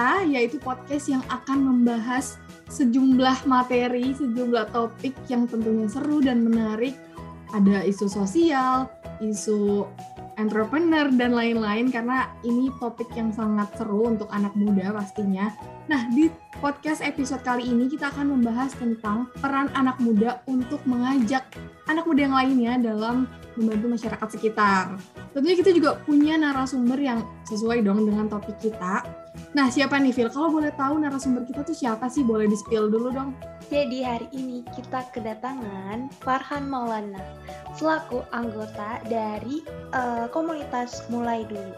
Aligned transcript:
Kita, 0.00 0.24
yaitu 0.32 0.56
podcast 0.56 1.12
yang 1.12 1.20
akan 1.28 1.60
membahas 1.60 2.40
sejumlah 2.72 3.44
materi, 3.44 4.16
sejumlah 4.16 4.72
topik 4.72 5.12
yang 5.28 5.44
tentunya 5.44 5.84
seru 5.92 6.24
dan 6.24 6.40
menarik. 6.40 6.96
Ada 7.52 7.84
isu 7.84 8.08
sosial, 8.08 8.88
isu 9.20 9.84
entrepreneur, 10.40 11.04
dan 11.12 11.36
lain-lain, 11.36 11.92
karena 11.92 12.32
ini 12.48 12.72
topik 12.80 13.12
yang 13.12 13.28
sangat 13.28 13.76
seru 13.76 14.08
untuk 14.08 14.32
anak 14.32 14.56
muda 14.56 14.88
pastinya. 14.96 15.52
Nah, 15.84 16.08
di 16.08 16.32
podcast 16.64 17.04
episode 17.04 17.44
kali 17.44 17.68
ini 17.68 17.92
kita 17.92 18.08
akan 18.08 18.40
membahas 18.40 18.72
tentang 18.80 19.28
peran 19.44 19.68
anak 19.76 20.00
muda 20.00 20.40
untuk 20.48 20.80
mengajak 20.88 21.44
anak 21.92 22.08
muda 22.08 22.24
yang 22.24 22.36
lainnya 22.40 22.72
dalam 22.80 23.28
membantu 23.52 24.00
masyarakat 24.00 24.28
sekitar. 24.32 24.96
Tentunya 25.30 25.56
kita 25.62 25.70
juga 25.70 25.94
punya 26.02 26.34
narasumber 26.34 26.98
yang 26.98 27.22
sesuai 27.46 27.86
dong 27.86 28.02
dengan 28.02 28.26
topik 28.26 28.58
kita. 28.58 29.06
Nah, 29.54 29.70
siapa 29.70 29.94
nih, 30.02 30.10
Phil? 30.10 30.30
Kalau 30.30 30.50
boleh 30.50 30.74
tahu 30.74 30.98
narasumber 30.98 31.46
kita 31.46 31.62
tuh 31.62 31.74
siapa 31.74 32.10
sih? 32.10 32.26
Boleh 32.26 32.50
di-spill 32.50 32.90
dulu 32.90 33.14
dong. 33.14 33.30
Jadi 33.70 34.02
hari 34.02 34.26
ini 34.34 34.66
kita 34.74 35.06
kedatangan 35.14 36.10
Farhan 36.26 36.66
Maulana 36.66 37.22
selaku 37.78 38.26
anggota 38.34 38.98
dari 39.06 39.62
eh, 39.94 40.26
komunitas 40.34 41.06
Mulai 41.06 41.46
Dulu. 41.46 41.74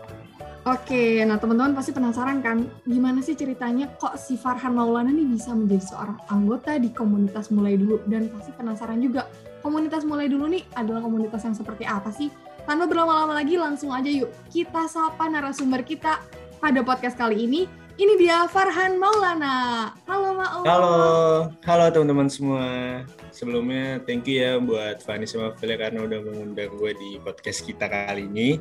Oke, 0.62 1.20
nah 1.26 1.42
teman-teman 1.42 1.74
pasti 1.74 1.90
penasaran 1.90 2.38
kan, 2.38 2.70
gimana 2.86 3.18
sih 3.18 3.34
ceritanya 3.34 3.90
kok 3.98 4.14
si 4.14 4.38
Farhan 4.38 4.78
Maulana 4.78 5.10
nih 5.10 5.26
bisa 5.36 5.52
menjadi 5.52 5.84
seorang 5.90 6.16
anggota 6.30 6.78
di 6.80 6.88
komunitas 6.94 7.52
Mulai 7.52 7.76
Dulu? 7.76 8.06
Dan 8.08 8.32
pasti 8.32 8.56
penasaran 8.56 9.02
juga, 9.02 9.28
komunitas 9.60 10.06
Mulai 10.08 10.30
Dulu 10.30 10.48
nih 10.48 10.62
adalah 10.78 11.04
komunitas 11.04 11.44
yang 11.44 11.52
seperti 11.58 11.84
apa 11.84 12.08
sih? 12.14 12.32
Tanpa 12.62 12.86
berlama-lama 12.86 13.34
lagi, 13.34 13.58
langsung 13.58 13.90
aja 13.90 14.06
yuk 14.06 14.30
kita 14.54 14.86
sapa 14.86 15.26
narasumber 15.26 15.82
kita 15.82 16.22
pada 16.62 16.80
podcast 16.86 17.18
kali 17.18 17.46
ini. 17.46 17.66
Ini 17.92 18.16
dia 18.16 18.48
Farhan 18.48 18.96
Maulana. 18.96 19.90
Halo 20.08 20.32
Maul. 20.32 20.64
Halo, 20.64 20.96
halo 21.68 21.84
teman-teman 21.92 22.28
semua. 22.32 22.64
Sebelumnya 23.34 24.00
thank 24.08 24.24
you 24.24 24.40
ya 24.40 24.56
buat 24.56 25.04
Fani 25.04 25.28
sama 25.28 25.52
Vile 25.60 25.76
karena 25.76 26.00
udah 26.06 26.18
mengundang 26.24 26.72
gue 26.72 26.92
di 26.96 27.10
podcast 27.20 27.68
kita 27.68 27.90
kali 27.90 28.24
ini. 28.24 28.56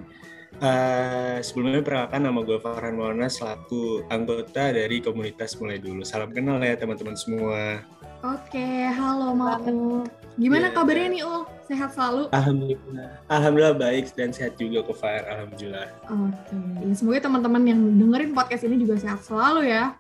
Eh, 0.59 1.39
sebelumnya 1.39 1.79
perkenalkan 1.79 2.27
nama 2.27 2.39
gue 2.43 2.59
Farhan 2.59 2.99
Maulana 2.99 3.31
selaku 3.31 4.03
anggota 4.11 4.75
dari 4.75 4.99
komunitas 4.99 5.55
Mulai 5.55 5.79
Dulu. 5.79 6.03
Salam 6.03 6.35
kenal 6.35 6.59
ya 6.59 6.75
teman-teman 6.75 7.15
semua. 7.15 7.87
Oke, 8.27 8.67
halo 8.91 9.31
Maul. 9.31 10.03
Gimana 10.35 10.69
Ya. 10.69 10.75
kabarnya 10.75 11.07
nih 11.07 11.23
Ul? 11.23 11.41
Sehat 11.71 11.95
selalu? 11.95 12.27
Alhamdulillah. 12.35 13.23
Alhamdulillah 13.31 13.77
baik 13.79 14.11
dan 14.19 14.35
sehat 14.35 14.59
juga 14.59 14.83
kok 14.83 14.99
Far. 14.99 15.23
Alhamdulillah. 15.23 15.87
Oke, 16.11 16.59
ya, 16.83 16.91
semoga 16.91 17.23
teman-teman 17.23 17.63
yang 17.63 17.79
dengerin 17.95 18.35
podcast 18.35 18.67
ini 18.67 18.75
juga 18.83 18.99
sehat 18.99 19.23
selalu 19.23 19.71
ya. 19.71 19.95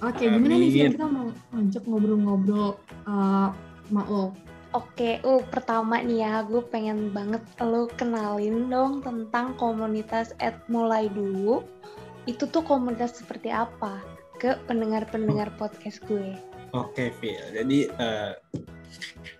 Oke, 0.00 0.24
gimana 0.24 0.56
nih? 0.56 0.72
Amin. 0.72 0.92
kita 0.96 1.04
mau 1.04 1.28
ngajak 1.52 1.84
ngobrol-ngobrol 1.84 2.80
uh, 3.04 3.52
Maul. 3.92 4.32
Oke, 4.72 5.20
uh, 5.20 5.44
pertama 5.52 6.00
nih 6.00 6.24
ya, 6.24 6.40
gue 6.48 6.64
pengen 6.64 7.12
banget 7.12 7.44
lo 7.60 7.92
kenalin 8.00 8.72
dong 8.72 9.04
tentang 9.04 9.52
komunitas 9.60 10.32
at 10.40 10.56
Mulai 10.72 11.12
Dulu. 11.12 11.60
Itu 12.24 12.48
tuh 12.48 12.64
komunitas 12.64 13.20
seperti 13.20 13.52
apa 13.52 14.00
ke 14.40 14.56
pendengar-pendengar 14.64 15.52
podcast 15.60 16.00
gue. 16.08 16.40
Oke, 16.72 17.12
Phil. 17.20 17.40
Jadi 17.52 17.88
eh, 17.88 18.32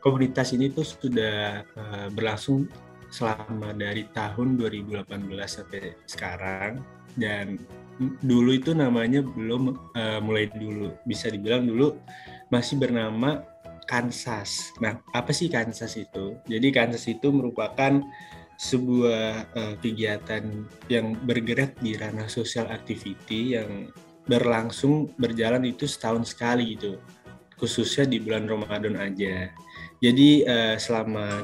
komunitas 0.06 0.54
ini 0.54 0.70
tuh 0.70 0.86
sudah 0.86 1.66
eh, 1.66 2.08
berlangsung 2.14 2.70
selama 3.10 3.74
dari 3.74 4.06
tahun 4.14 4.54
2018 4.54 5.02
sampai 5.50 5.98
sekarang 6.06 6.78
dan 7.18 7.58
dulu 8.22 8.54
itu 8.54 8.70
namanya 8.70 9.26
belum 9.26 9.74
eh, 9.98 10.22
mulai 10.22 10.46
dulu. 10.54 10.94
Bisa 11.02 11.26
dibilang 11.26 11.66
dulu 11.66 11.98
masih 12.54 12.78
bernama 12.78 13.42
Kansas. 13.90 14.70
Nah, 14.78 15.02
apa 15.10 15.34
sih 15.34 15.50
Kansas 15.50 15.98
itu? 15.98 16.38
Jadi 16.46 16.70
Kansas 16.70 17.02
itu 17.10 17.34
merupakan 17.34 17.98
sebuah 18.62 19.50
eh, 19.58 19.74
kegiatan 19.82 20.46
yang 20.86 21.18
bergerak 21.26 21.74
di 21.82 21.98
ranah 21.98 22.30
social 22.30 22.70
activity 22.70 23.58
yang 23.58 23.90
berlangsung 24.30 25.10
berjalan 25.18 25.66
itu 25.66 25.86
setahun 25.90 26.30
sekali 26.30 26.78
gitu 26.78 26.98
khususnya 27.56 28.04
di 28.04 28.20
bulan 28.20 28.44
Ramadan 28.46 29.00
aja. 29.00 29.50
Jadi 30.00 30.44
eh, 30.44 30.76
selama 30.76 31.40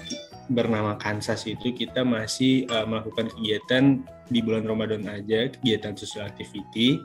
bernama 0.52 0.98
Kansas 1.00 1.48
itu 1.48 1.72
kita 1.72 2.04
masih 2.04 2.68
eh, 2.68 2.86
melakukan 2.86 3.32
kegiatan 3.32 4.04
di 4.28 4.40
bulan 4.40 4.64
Ramadan 4.64 5.04
aja, 5.08 5.48
kegiatan 5.52 5.96
social 5.96 6.28
activity. 6.28 7.00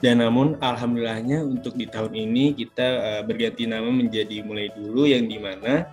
Dan 0.00 0.24
namun 0.24 0.56
alhamdulillahnya 0.60 1.44
untuk 1.44 1.76
di 1.76 1.88
tahun 1.88 2.12
ini 2.16 2.56
kita 2.56 2.88
eh, 3.00 3.22
berganti 3.24 3.64
nama 3.64 3.88
menjadi 3.88 4.44
mulai 4.44 4.68
dulu 4.72 5.08
yang 5.08 5.28
di 5.28 5.40
mana 5.40 5.88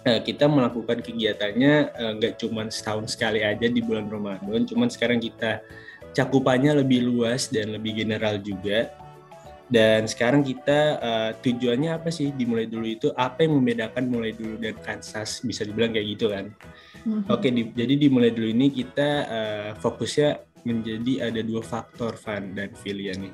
kita 0.00 0.48
melakukan 0.48 1.04
kegiatannya 1.04 1.92
nggak 1.92 2.40
cuma 2.40 2.64
setahun 2.72 3.12
sekali 3.12 3.44
aja 3.44 3.68
di 3.68 3.84
bulan 3.84 4.08
Ramadan, 4.08 4.64
cuman 4.64 4.88
sekarang 4.88 5.20
kita 5.20 5.60
cakupannya 6.16 6.80
lebih 6.80 7.04
luas 7.04 7.52
dan 7.52 7.76
lebih 7.76 8.00
general 8.00 8.40
juga. 8.40 8.88
Dan 9.70 10.10
sekarang 10.10 10.42
kita 10.42 10.98
eh, 10.98 11.30
tujuannya 11.38 11.94
apa 11.94 12.10
sih 12.10 12.34
dimulai 12.34 12.66
dulu 12.66 12.90
itu? 12.90 13.08
Apa 13.14 13.46
yang 13.46 13.62
membedakan 13.62 14.10
mulai 14.10 14.34
dulu 14.34 14.58
dan 14.58 14.74
Kansas? 14.82 15.38
Bisa 15.46 15.62
dibilang 15.62 15.94
kayak 15.94 16.08
gitu 16.18 16.26
kan? 16.34 16.50
Mhm. 17.06 17.30
Oke, 17.30 17.48
di- 17.54 17.70
jadi 17.72 17.94
dimulai 17.94 18.34
dulu 18.34 18.50
ini 18.50 18.74
kita 18.74 19.08
eh, 19.30 19.70
fokusnya 19.78 20.50
menjadi 20.66 21.32
ada 21.32 21.40
dua 21.40 21.62
faktor 21.64 22.18
Van 22.20 22.52
dan 22.52 22.74
Filia 22.74 23.14
nih. 23.14 23.32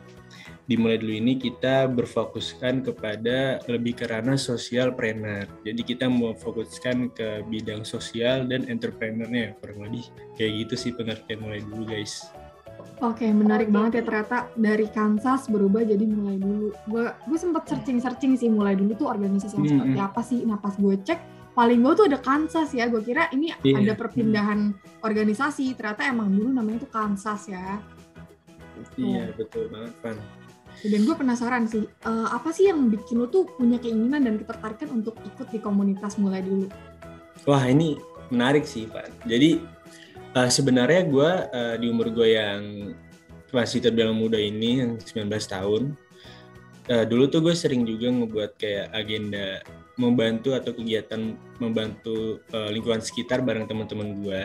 Dimulai 0.66 0.98
dulu 0.98 1.14
ini 1.14 1.38
kita 1.38 1.86
berfokuskan 1.86 2.82
kepada 2.82 3.62
lebih 3.70 4.02
ke 4.02 4.04
ranah 4.10 4.34
sosial 4.34 4.98
planner. 4.98 5.46
Jadi 5.62 5.82
kita 5.86 6.10
mau 6.10 6.34
fokuskan 6.34 7.14
ke 7.14 7.46
bidang 7.46 7.86
sosial 7.86 8.50
dan 8.50 8.66
entrepreneurnya 8.66 9.54
kurang 9.62 9.86
lebih 9.86 10.10
kayak 10.34 10.66
gitu 10.66 10.74
sih 10.74 10.92
pengertian 10.92 11.38
mulai 11.38 11.62
dulu 11.62 11.86
guys. 11.86 12.26
Oke, 13.04 13.28
menarik 13.28 13.68
banget 13.68 14.00
ya 14.00 14.02
ternyata 14.08 14.48
dari 14.56 14.88
Kansas 14.88 15.52
berubah 15.52 15.84
jadi 15.84 16.00
mulai 16.08 16.40
dulu. 16.40 16.72
Gue 16.88 17.04
gue 17.12 17.38
sempat 17.38 17.68
searching-searching 17.68 18.40
sih 18.40 18.48
mulai 18.48 18.72
dulu 18.72 18.96
tuh 18.96 19.08
organisasi 19.12 19.60
yang 19.60 19.64
Hmm, 19.64 19.72
seperti 19.76 19.98
hmm. 20.00 20.08
apa 20.08 20.20
sih. 20.24 20.40
Nah 20.48 20.56
pas 20.56 20.72
gue 20.72 20.96
cek 21.04 21.20
paling 21.52 21.80
gue 21.84 21.92
tuh 21.92 22.04
ada 22.08 22.18
Kansas 22.18 22.72
ya. 22.72 22.88
Gue 22.88 23.04
kira 23.04 23.28
ini 23.36 23.52
Iya. 23.60 23.84
ada 23.84 23.92
perpindahan 24.00 24.72
organisasi. 25.04 25.76
Ternyata 25.76 26.08
emang 26.08 26.32
dulu 26.32 26.48
namanya 26.48 26.88
tuh 26.88 26.92
Kansas 26.92 27.52
ya. 27.52 27.80
Iya 28.96 29.32
betul 29.36 29.68
banget 29.68 29.92
Van. 30.00 30.16
Dan 30.76 31.08
gue 31.08 31.16
penasaran 31.16 31.64
sih, 31.64 31.84
eh, 31.84 32.28
apa 32.28 32.52
sih 32.52 32.68
yang 32.68 32.92
bikin 32.92 33.16
lo 33.16 33.28
tuh 33.28 33.48
punya 33.56 33.80
keinginan 33.80 34.24
dan 34.24 34.36
ketertarikan 34.36 34.92
untuk 34.92 35.16
ikut 35.24 35.48
di 35.48 35.56
komunitas 35.56 36.20
mulai 36.20 36.44
dulu? 36.44 36.68
Wah 37.48 37.64
ini 37.64 37.96
menarik 38.28 38.68
sih 38.68 38.84
Pak. 38.84 39.24
Jadi 39.24 39.56
eh, 40.34 40.50
sebenarnya 40.50 41.02
gue 41.06 41.30
eh, 41.52 41.74
di 41.78 41.86
umur 41.86 42.10
gue 42.10 42.28
yang 42.34 42.60
masih 43.54 43.78
terbilang 43.78 44.16
muda 44.16 44.36
ini 44.40 44.82
yang 44.82 44.92
19 44.98 45.30
tahun, 45.46 45.82
eh, 46.90 47.04
dulu 47.06 47.30
tuh 47.30 47.40
gue 47.46 47.54
sering 47.54 47.86
juga 47.86 48.10
ngebuat 48.10 48.50
kayak 48.58 48.86
agenda 48.96 49.62
membantu 49.96 50.52
atau 50.52 50.74
kegiatan 50.74 51.38
membantu 51.62 52.42
eh, 52.50 52.70
lingkungan 52.74 53.00
sekitar 53.00 53.40
bareng 53.44 53.70
teman-teman 53.70 54.18
gue. 54.20 54.42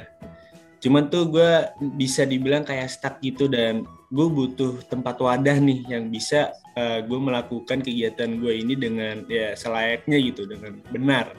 Cuman 0.81 1.13
tuh 1.13 1.29
gue 1.29 1.69
bisa 1.97 2.25
dibilang 2.25 2.65
kayak 2.65 2.89
stuck 2.89 3.21
gitu 3.21 3.45
dan 3.45 3.85
gue 4.09 4.27
butuh 4.27 4.81
tempat 4.89 5.21
wadah 5.21 5.61
nih 5.61 5.85
yang 5.85 6.09
bisa 6.09 6.57
gue 7.05 7.19
melakukan 7.19 7.83
kegiatan 7.83 8.39
gue 8.39 8.53
ini 8.63 8.73
dengan 8.79 9.21
ya 9.29 9.53
selayaknya 9.53 10.17
gitu 10.23 10.50
dengan 10.50 10.81
benar. 10.89 11.38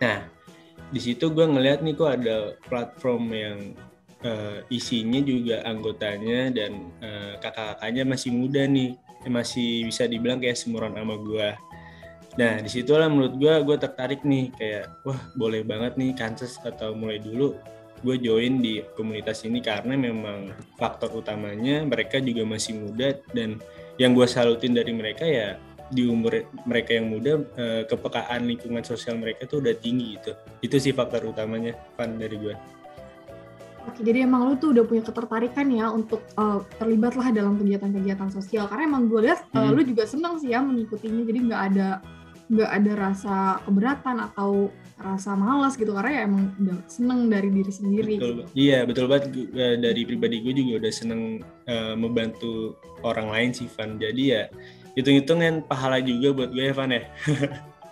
Nah, 0.00 0.24
di 0.94 1.00
situ 1.02 1.34
gue 1.34 1.42
ngeliat 1.42 1.82
nih 1.82 1.98
kok 1.98 2.10
ada 2.22 2.54
platform 2.70 3.34
yang 3.34 3.58
eh, 4.22 4.62
isinya 4.70 5.18
juga 5.18 5.66
anggotanya 5.66 6.54
dan 6.54 6.94
eh, 7.02 7.34
kakak-kakaknya 7.42 8.06
masih 8.06 8.30
muda 8.30 8.62
nih, 8.70 8.94
Eh, 9.24 9.32
masih 9.32 9.88
bisa 9.88 10.04
dibilang 10.04 10.36
kayak 10.36 10.54
seumuran 10.60 10.92
sama 10.92 11.16
gue. 11.16 11.48
Nah, 12.36 12.60
di 12.60 12.68
situlah 12.68 13.08
menurut 13.08 13.34
gue, 13.40 13.54
gue 13.64 13.76
tertarik 13.80 14.20
nih 14.20 14.52
kayak, 14.52 14.84
wah 15.08 15.20
boleh 15.32 15.64
banget 15.64 15.96
nih 15.96 16.12
Kansas 16.12 16.60
atau 16.60 16.92
mulai 16.92 17.18
dulu 17.18 17.56
gue 18.04 18.20
join 18.20 18.60
di 18.60 18.84
komunitas 18.92 19.48
ini 19.48 19.64
karena 19.64 19.96
memang 19.96 20.52
faktor 20.76 21.08
utamanya 21.16 21.88
mereka 21.88 22.20
juga 22.20 22.44
masih 22.44 22.76
muda 22.76 23.16
dan 23.32 23.56
yang 23.96 24.12
gue 24.12 24.28
salutin 24.28 24.76
dari 24.76 24.92
mereka 24.92 25.24
ya 25.24 25.56
di 25.94 26.02
umur 26.10 26.42
mereka 26.66 26.98
yang 26.98 27.06
muda 27.08 27.38
eh, 27.54 27.82
kepekaan 27.86 28.50
lingkungan 28.50 28.82
sosial 28.82 29.14
mereka 29.16 29.46
tuh 29.46 29.62
udah 29.62 29.74
tinggi 29.78 30.18
gitu 30.18 30.34
itu 30.60 30.76
sih 30.82 30.90
faktor 30.90 31.30
utamanya 31.30 31.78
pan 31.94 32.18
dari 32.18 32.34
gue 32.36 32.54
Oke, 33.84 34.00
jadi 34.00 34.24
emang 34.24 34.48
lu 34.48 34.56
tuh 34.56 34.72
udah 34.72 34.80
punya 34.88 35.04
ketertarikan 35.04 35.68
ya 35.68 35.92
untuk 35.92 36.24
eh, 36.24 36.60
terlibat 36.80 37.20
lah 37.20 37.28
dalam 37.28 37.60
kegiatan-kegiatan 37.60 38.32
sosial. 38.32 38.64
Karena 38.64 38.88
emang 38.88 39.12
gue 39.12 39.28
lihat 39.28 39.44
eh, 39.52 39.60
Hmm. 39.60 39.76
lu 39.76 39.84
juga 39.84 40.08
seneng 40.08 40.40
sih 40.40 40.56
ya 40.56 40.64
mengikutinya. 40.64 41.20
Jadi 41.20 41.38
nggak 41.52 41.62
ada 41.68 41.88
nggak 42.48 42.70
ada 42.80 42.92
rasa 42.96 43.36
keberatan 43.68 44.16
atau 44.24 44.72
rasa 44.96 45.36
malas 45.36 45.76
gitu. 45.76 45.92
Karena 45.92 46.10
ya 46.16 46.22
emang 46.24 46.56
udah 46.64 46.78
seneng 46.88 47.28
dari 47.28 47.52
diri 47.52 47.72
sendiri. 47.76 48.12
betul 48.16 48.32
gitu. 48.32 48.42
Iya 48.56 48.78
betul 48.88 49.04
banget 49.04 49.24
dari 49.76 50.02
pribadi 50.08 50.36
gue 50.40 50.52
juga 50.56 50.72
udah 50.80 50.92
seneng 50.96 51.22
eh, 51.68 51.92
membantu 51.94 52.80
orang 53.04 53.28
lain 53.28 53.50
sih 53.52 53.68
Van 53.68 54.00
jadi 54.00 54.22
ya 54.24 54.42
hitung-hitungan 54.94 55.66
pahala 55.66 55.98
juga 56.02 56.30
buat 56.32 56.50
gue 56.54 56.64
ya 56.70 56.74
Van 56.74 56.90
ya 56.90 57.02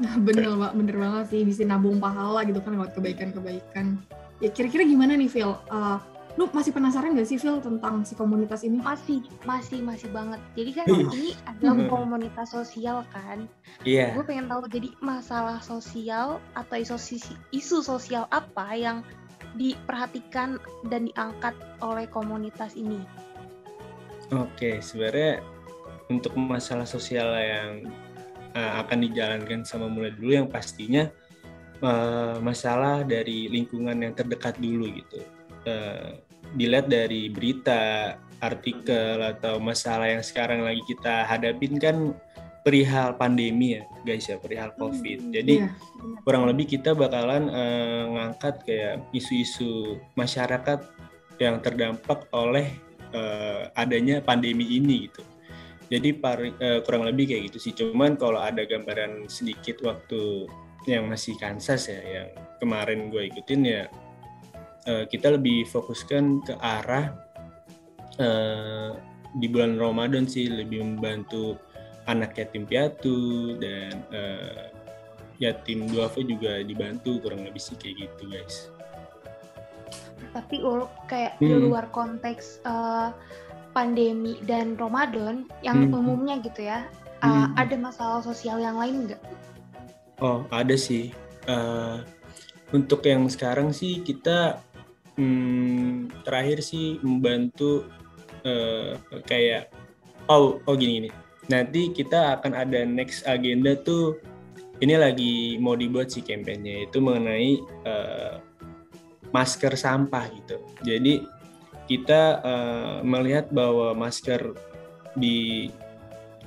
Nah, 0.02 0.18
bener, 0.18 0.50
Pak. 0.58 0.72
bener 0.74 0.96
banget 0.98 1.24
sih. 1.30 1.40
Bisa 1.46 1.62
nabung 1.62 2.02
pahala 2.02 2.42
gitu 2.42 2.58
kan 2.58 2.74
lewat 2.74 2.98
kebaikan-kebaikan. 2.98 4.02
Ya 4.42 4.50
kira-kira 4.50 4.82
gimana 4.82 5.14
nih, 5.14 5.30
Phil? 5.30 5.54
Eh, 5.54 5.96
lu 6.34 6.50
masih 6.50 6.74
penasaran 6.74 7.14
gak 7.14 7.28
sih, 7.30 7.38
Phil, 7.38 7.62
tentang 7.62 8.02
si 8.02 8.18
komunitas 8.18 8.66
ini? 8.66 8.82
Masih, 8.82 9.22
masih, 9.46 9.78
masih 9.78 10.10
banget. 10.10 10.42
Jadi 10.58 10.70
kan 10.74 10.86
Ih. 10.90 11.06
ini 11.06 11.28
adalah 11.46 11.86
komunitas 11.86 12.50
sosial 12.50 13.06
kan. 13.14 13.46
iya 13.86 14.10
Gue 14.16 14.26
pengen 14.26 14.50
tahu 14.50 14.66
jadi 14.66 14.90
masalah 14.98 15.62
sosial 15.62 16.42
atau 16.58 16.74
isu, 16.74 16.98
isu 17.54 17.78
sosial 17.84 18.26
apa 18.34 18.74
yang 18.74 19.06
diperhatikan 19.54 20.56
dan 20.88 21.06
diangkat 21.12 21.54
oleh 21.78 22.08
komunitas 22.08 22.74
ini. 22.74 23.04
Oke, 24.32 24.80
sebenarnya 24.80 25.44
untuk 26.18 26.36
masalah 26.36 26.84
sosial 26.84 27.32
yang 27.38 27.88
uh, 28.52 28.84
akan 28.84 29.08
dijalankan 29.08 29.64
sama 29.64 29.88
mulai 29.88 30.12
dulu 30.12 30.44
yang 30.44 30.48
pastinya 30.50 31.08
uh, 31.80 32.36
masalah 32.44 33.02
dari 33.06 33.48
lingkungan 33.48 33.96
yang 34.04 34.12
terdekat 34.12 34.60
dulu 34.60 34.92
gitu. 34.92 35.20
Uh, 35.62 36.20
dilihat 36.52 36.90
dari 36.90 37.32
berita, 37.32 38.14
artikel 38.42 39.22
atau 39.22 39.62
masalah 39.62 40.10
yang 40.10 40.20
sekarang 40.20 40.66
lagi 40.66 40.82
kita 40.84 41.22
hadapin 41.24 41.78
kan 41.78 42.10
perihal 42.66 43.14
pandemi 43.14 43.78
ya, 43.78 43.82
guys 44.02 44.26
ya, 44.26 44.38
perihal 44.38 44.74
COVID. 44.74 45.30
Jadi 45.30 45.62
Iya. 45.62 45.70
kurang 46.26 46.50
lebih 46.50 46.66
kita 46.78 46.94
bakalan 46.94 47.46
eh, 47.50 48.02
ngangkat 48.10 48.54
kayak 48.66 48.96
isu-isu 49.14 49.98
masyarakat 50.18 50.82
yang 51.38 51.62
terdampak 51.62 52.26
oleh 52.34 52.70
eh, 53.14 53.62
adanya 53.78 54.18
pandemi 54.22 54.78
ini 54.78 55.06
gitu. 55.10 55.22
Jadi 55.92 56.16
pari- 56.16 56.56
eh, 56.56 56.80
kurang 56.80 57.04
lebih 57.04 57.28
kayak 57.28 57.52
gitu 57.52 57.58
sih. 57.60 57.72
Cuman 57.76 58.16
kalau 58.16 58.40
ada 58.40 58.64
gambaran 58.64 59.28
sedikit 59.28 59.84
waktu 59.84 60.48
yang 60.88 61.04
masih 61.04 61.36
Kansas 61.36 61.92
ya, 61.92 62.00
yang 62.00 62.28
kemarin 62.56 63.12
gue 63.12 63.28
ikutin 63.28 63.60
ya, 63.60 63.84
eh, 64.88 65.04
kita 65.04 65.36
lebih 65.36 65.68
fokuskan 65.68 66.40
ke 66.48 66.56
arah 66.56 67.12
eh, 68.16 68.90
di 69.36 69.46
bulan 69.52 69.76
Ramadan 69.76 70.24
sih 70.24 70.48
lebih 70.48 70.80
membantu 70.80 71.56
anak 72.04 72.36
yatim 72.36 72.64
piatu 72.64 73.56
dan 73.60 73.92
eh, 74.12 74.64
yatim 75.40 75.88
duafa 75.88 76.24
juga 76.24 76.60
dibantu 76.60 77.20
kurang 77.20 77.44
lebih 77.44 77.60
sih 77.60 77.76
kayak 77.76 78.08
gitu 78.08 78.32
guys. 78.32 78.56
Tapi 80.32 80.64
ul 80.64 80.88
kayak 81.04 81.36
di 81.36 81.52
Hmm. 81.52 81.68
luar 81.68 81.92
konteks 81.92 82.64
eh, 82.64 83.08
pandemi 83.72 84.38
dan 84.44 84.76
Ramadan 84.76 85.48
yang 85.64 85.88
Hmm. 85.88 85.98
umumnya 85.98 86.38
gitu 86.40 86.68
ya, 86.68 86.86
Hmm. 87.24 87.52
ada 87.56 87.74
masalah 87.76 88.20
sosial 88.20 88.60
yang 88.60 88.76
lain 88.76 89.08
nggak? 89.08 89.22
Oh 90.22 90.46
ada 90.52 90.76
sih. 90.78 91.10
Eh, 91.50 91.98
untuk 92.70 93.02
yang 93.02 93.26
sekarang 93.26 93.74
sih 93.74 94.00
kita 94.00 94.62
hmm, 95.18 96.24
terakhir 96.24 96.62
sih 96.62 97.02
membantu 97.02 97.90
eh, 98.42 98.98
kayak 99.26 99.70
oh 100.26 100.58
oh 100.66 100.74
gini 100.74 101.02
gini. 101.02 101.10
Nanti 101.50 101.90
kita 101.94 102.38
akan 102.38 102.54
ada 102.54 102.86
next 102.86 103.26
agenda 103.26 103.74
tuh 103.78 104.18
ini 104.82 104.98
lagi 104.98 105.34
mau 105.62 105.78
dibuat 105.78 106.10
sih 106.10 106.22
kampanye 106.26 106.90
itu 106.90 106.98
mengenai 106.98 107.58
eh, 107.86 108.34
masker 109.30 109.74
sampah 109.78 110.26
gitu. 110.42 110.56
Jadi 110.82 111.22
kita 111.92 112.40
eh, 112.40 112.96
melihat 113.04 113.52
bahwa 113.52 113.92
masker 113.92 114.56
di 115.12 115.68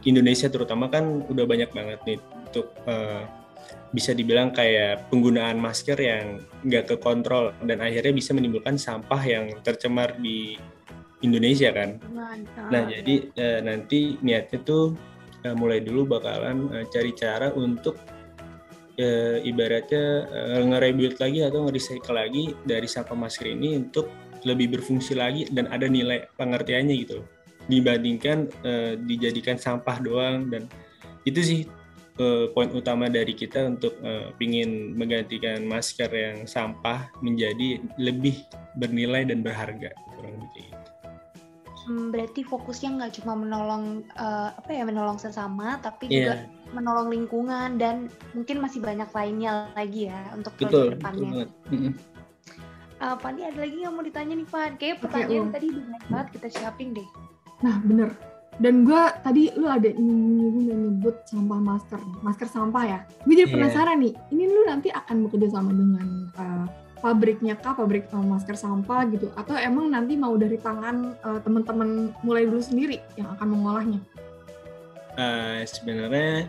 Indonesia 0.01 0.49
terutama 0.49 0.89
kan 0.89 1.21
udah 1.29 1.45
banyak 1.45 1.69
banget 1.69 1.99
nih 2.09 2.19
untuk 2.49 2.73
eh, 2.89 3.23
bisa 3.93 4.11
dibilang 4.11 4.51
kayak 4.51 5.07
penggunaan 5.07 5.55
masker 5.55 5.95
yang 5.95 6.43
nggak 6.65 6.97
kekontrol 6.97 7.55
dan 7.63 7.79
akhirnya 7.79 8.11
bisa 8.11 8.35
menimbulkan 8.35 8.75
sampah 8.75 9.21
yang 9.23 9.55
tercemar 9.63 10.17
di 10.19 10.59
Indonesia 11.23 11.71
kan. 11.71 12.01
Nah 12.69 12.81
jadi 12.91 13.15
eh, 13.31 13.59
nanti 13.63 14.19
niatnya 14.19 14.59
tuh 14.67 14.97
eh, 15.47 15.55
mulai 15.55 15.79
dulu 15.79 16.17
bakalan 16.17 16.67
eh, 16.75 16.85
cari 16.89 17.11
cara 17.15 17.53
untuk 17.53 17.95
ibaratnya 19.43 20.23
nge-rebuild 20.63 21.19
lagi 21.19 21.43
atau 21.43 21.67
nge-recycle 21.67 22.15
lagi 22.15 22.55
dari 22.63 22.87
sampah 22.87 23.11
masker 23.11 23.51
ini 23.51 23.75
untuk 23.75 24.07
lebih 24.45 24.77
berfungsi 24.77 25.17
lagi 25.17 25.49
dan 25.49 25.65
ada 25.67 25.89
nilai 25.89 26.29
pengertiannya 26.37 26.95
gitu 27.01 27.13
loh. 27.21 27.27
dibandingkan 27.65 28.45
eh, 28.61 28.93
dijadikan 29.09 29.57
sampah 29.57 29.97
doang 29.97 30.53
dan 30.53 30.69
itu 31.25 31.41
sih 31.41 31.59
eh, 32.21 32.45
poin 32.53 32.69
utama 32.69 33.09
dari 33.09 33.33
kita 33.33 33.65
untuk 33.65 33.97
eh, 34.05 34.29
pingin 34.37 34.93
menggantikan 34.93 35.65
masker 35.65 36.13
yang 36.13 36.45
sampah 36.45 37.09
menjadi 37.25 37.81
lebih 37.97 38.37
bernilai 38.77 39.25
dan 39.25 39.41
berharga 39.41 39.89
kurang 40.13 40.37
lebih 40.37 40.49
kayak 40.53 40.67
gitu. 40.69 40.91
Hmm, 41.85 42.09
berarti 42.09 42.41
fokusnya 42.41 42.89
nggak 42.97 43.13
cuma 43.21 43.33
menolong 43.33 44.05
eh, 44.13 44.49
apa 44.53 44.69
ya 44.69 44.85
menolong 44.85 45.17
sesama, 45.17 45.81
tapi 45.81 46.05
Iya. 46.05 46.13
juga 46.13 46.33
menolong 46.69 47.07
lingkungan 47.13 47.81
dan 47.81 48.09
mungkin 48.37 48.61
masih 48.61 48.77
banyak 48.81 49.09
lainnya 49.09 49.73
lagi 49.73 50.09
ya 50.09 50.21
untuk 50.37 50.53
betul 50.57 50.69
proyek 50.69 50.77
betul 50.77 50.89
depannya. 51.01 51.45
Mm-mm. 51.73 51.93
Eh, 53.05 53.15
Fandi 53.21 53.41
ada 53.45 53.59
lagi 53.61 53.77
yang 53.85 53.93
mau 53.93 54.01
ditanya 54.01 54.33
nih 54.33 54.47
Pan? 54.49 54.71
Kayaknya 54.81 54.95
Oke, 54.97 55.03
pertanyaan 55.05 55.45
Um. 55.45 55.53
tadi 55.53 55.67
banyak 55.69 56.03
banget 56.09 56.27
kita 56.33 56.47
siapin 56.49 56.89
deh. 56.97 57.07
Nah, 57.61 57.75
bener. 57.85 58.09
Dan 58.55 58.87
gue 58.87 59.03
tadi 59.21 59.51
lu 59.59 59.67
ada 59.67 59.89
nyebut 59.93 60.63
nyebut 60.73 61.15
sampah 61.27 61.59
masker, 61.59 61.99
masker 62.23 62.47
sampah 62.49 62.83
ya. 62.87 62.99
Gue 63.27 63.35
jadi 63.37 63.51
Iya. 63.51 63.55
penasaran 63.59 63.97
nih, 64.01 64.13
ini 64.31 64.43
lu 64.49 64.61
nanti 64.65 64.89
akan 64.89 65.27
bekerja 65.27 65.53
sama 65.53 65.69
dengan 65.75 66.07
eh, 66.33 66.65
pabriknya 66.97 67.53
kah, 67.59 67.75
pabrik 67.77 68.07
eh, 68.09 68.25
masker 68.25 68.55
sampah 68.57 69.05
gitu, 69.11 69.27
atau 69.35 69.53
emang 69.59 69.91
nanti 69.91 70.15
mau 70.17 70.33
dari 70.39 70.57
tangan 70.57 71.13
eh, 71.13 71.39
teman-teman 71.45 72.15
mulai 72.25 72.47
dulu 72.47 72.63
sendiri 72.63 73.03
yang 73.19 73.27
akan 73.37 73.47
mengolahnya? 73.53 73.99
Eh, 75.19 75.61
sebenarnya 75.67 76.47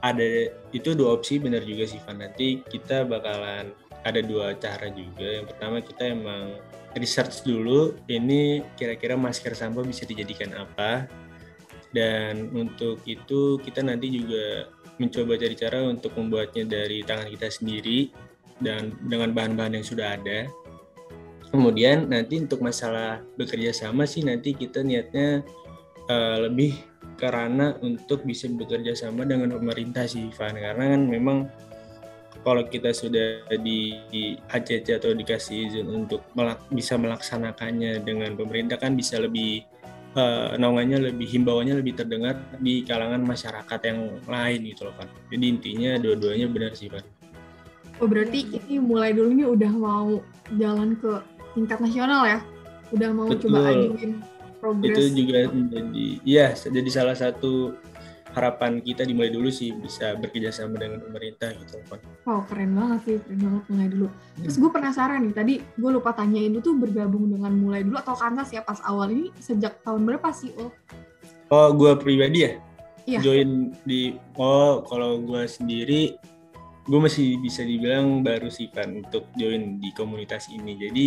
ada 0.00 0.26
itu 0.72 0.96
dua 0.96 1.12
opsi 1.12 1.36
benar 1.36 1.60
juga 1.60 1.84
sih 1.84 2.00
Van 2.08 2.16
nanti 2.16 2.64
kita 2.64 3.04
bakalan 3.04 3.68
ada 4.04 4.20
dua 4.24 4.56
cara 4.56 4.88
juga. 4.92 5.26
Yang 5.40 5.46
pertama 5.54 5.76
kita 5.84 6.02
emang 6.08 6.56
research 6.96 7.46
dulu 7.46 7.94
ini 8.10 8.64
kira-kira 8.74 9.14
masker 9.14 9.52
sampah 9.54 9.84
bisa 9.84 10.08
dijadikan 10.08 10.56
apa. 10.56 11.06
Dan 11.90 12.54
untuk 12.54 13.02
itu 13.04 13.58
kita 13.58 13.82
nanti 13.82 14.14
juga 14.14 14.70
mencoba 15.02 15.34
cari 15.34 15.56
cara 15.58 15.82
untuk 15.90 16.14
membuatnya 16.14 16.64
dari 16.68 17.02
tangan 17.02 17.26
kita 17.26 17.48
sendiri 17.50 18.14
dan 18.62 18.94
dengan 19.08 19.34
bahan-bahan 19.34 19.80
yang 19.80 19.86
sudah 19.86 20.14
ada. 20.14 20.46
Kemudian 21.50 22.06
nanti 22.06 22.38
untuk 22.38 22.62
masalah 22.62 23.26
bekerja 23.34 23.74
sama 23.74 24.06
sih 24.06 24.22
nanti 24.22 24.54
kita 24.54 24.86
niatnya 24.86 25.42
eh, 26.06 26.38
lebih 26.46 26.78
karena 27.18 27.74
untuk 27.82 28.22
bisa 28.22 28.46
bekerja 28.46 28.94
sama 28.94 29.26
dengan 29.26 29.50
pemerintah 29.58 30.06
sih 30.06 30.30
Van. 30.38 30.54
Karena 30.54 30.94
kan 30.94 31.02
memang 31.10 31.38
kalau 32.40 32.64
kita 32.64 32.90
sudah 32.96 33.44
di, 33.60 34.00
di 34.08 34.22
HCC 34.48 34.96
atau 34.96 35.12
dikasih 35.12 35.56
izin 35.68 35.86
untuk 35.88 36.24
melak- 36.32 36.64
bisa 36.72 36.96
melaksanakannya 36.96 38.00
dengan 38.00 38.32
pemerintah 38.32 38.80
kan 38.80 38.96
bisa 38.96 39.20
lebih 39.20 39.68
eh, 40.16 40.50
naungannya 40.56 41.12
lebih 41.12 41.28
himbauannya 41.28 41.76
lebih 41.78 42.00
terdengar 42.00 42.40
di 42.56 42.82
kalangan 42.82 43.20
masyarakat 43.20 43.80
yang 43.84 44.00
lain 44.24 44.60
gitu 44.72 44.88
loh 44.88 44.94
Van. 44.96 45.08
Jadi 45.28 45.44
intinya 45.44 45.92
dua-duanya 46.00 46.46
benar 46.48 46.72
sih 46.72 46.88
Van. 46.88 47.04
Oh 48.00 48.08
berarti 48.08 48.48
ini 48.48 48.80
mulai 48.80 49.12
dulu 49.12 49.30
nih 49.36 49.48
udah 49.48 49.72
mau 49.76 50.24
jalan 50.56 50.96
ke 50.96 51.20
tingkat 51.52 51.78
nasional 51.84 52.24
ya? 52.24 52.40
Udah 52.90 53.08
mau 53.12 53.28
coba 53.28 53.58
Betul. 53.60 53.68
ajuin 53.68 54.12
progres. 54.58 54.96
Itu 54.96 55.02
juga 55.12 55.38
menjadi 55.52 56.06
ya 56.24 56.56
jadi 56.56 56.88
salah 56.88 57.16
satu 57.16 57.76
harapan 58.30 58.78
kita 58.78 59.02
dimulai 59.02 59.30
dulu 59.34 59.50
sih 59.50 59.74
bisa 59.74 60.14
bekerjasama 60.18 60.78
dengan 60.78 61.02
pemerintah 61.02 61.50
gitu 61.54 61.82
Van. 61.90 62.00
Wow, 62.26 62.46
keren 62.46 62.72
banget 62.78 62.98
sih, 63.06 63.16
keren 63.26 63.40
banget 63.42 63.64
mulai 63.66 63.88
dulu. 63.90 64.06
Terus 64.38 64.56
gue 64.58 64.70
penasaran 64.70 65.18
nih, 65.26 65.34
tadi 65.34 65.54
gue 65.58 65.90
lupa 65.90 66.10
tanyain 66.14 66.50
lu 66.50 66.62
tuh 66.62 66.78
bergabung 66.78 67.26
dengan 67.26 67.52
mulai 67.54 67.82
dulu 67.82 67.98
atau 67.98 68.14
kantas 68.14 68.54
ya 68.54 68.62
pas 68.62 68.78
awal 68.86 69.10
ini 69.10 69.34
sejak 69.42 69.82
tahun 69.82 70.06
berapa 70.06 70.30
sih 70.30 70.54
Oh, 70.58 70.70
Oh, 71.50 71.74
gue 71.74 71.98
pribadi 71.98 72.46
ya? 72.46 72.52
Iya. 73.10 73.18
Join 73.26 73.74
di 73.82 74.14
oh 74.38 74.86
kalau 74.86 75.18
gue 75.18 75.42
sendiri 75.50 76.14
gue 76.86 77.00
masih 77.02 77.38
bisa 77.42 77.66
dibilang 77.66 78.22
baru 78.22 78.46
sih 78.46 78.70
Van 78.70 79.02
untuk 79.02 79.26
join 79.34 79.82
di 79.82 79.90
komunitas 79.90 80.46
ini. 80.50 80.78
Jadi 80.78 81.06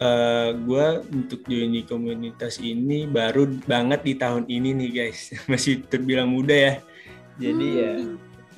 eh 0.00 0.50
gue 0.54 0.86
untuk 1.14 1.46
join 1.46 1.70
di 1.74 1.82
komunitas 1.86 2.58
ini 2.58 3.06
baru 3.06 3.46
banget 3.68 4.00
di 4.02 4.14
tahun 4.18 4.44
ini 4.50 4.74
nih 4.74 4.90
guys. 4.90 5.34
Masih 5.50 5.84
terbilang 5.86 6.30
muda 6.30 6.54
ya. 6.54 6.74
Jadi 7.38 7.68
ya 7.74 7.92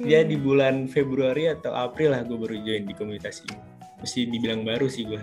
ya 0.00 0.20
di 0.24 0.36
bulan 0.36 0.84
Februari 0.92 1.48
atau 1.48 1.72
April 1.72 2.12
lah 2.12 2.20
gue 2.24 2.36
baru 2.36 2.56
join 2.60 2.84
di 2.84 2.94
komunitas 2.96 3.40
ini. 3.48 3.56
Masih 4.00 4.28
dibilang 4.28 4.60
baru 4.64 4.88
sih 4.92 5.08
gue. 5.08 5.22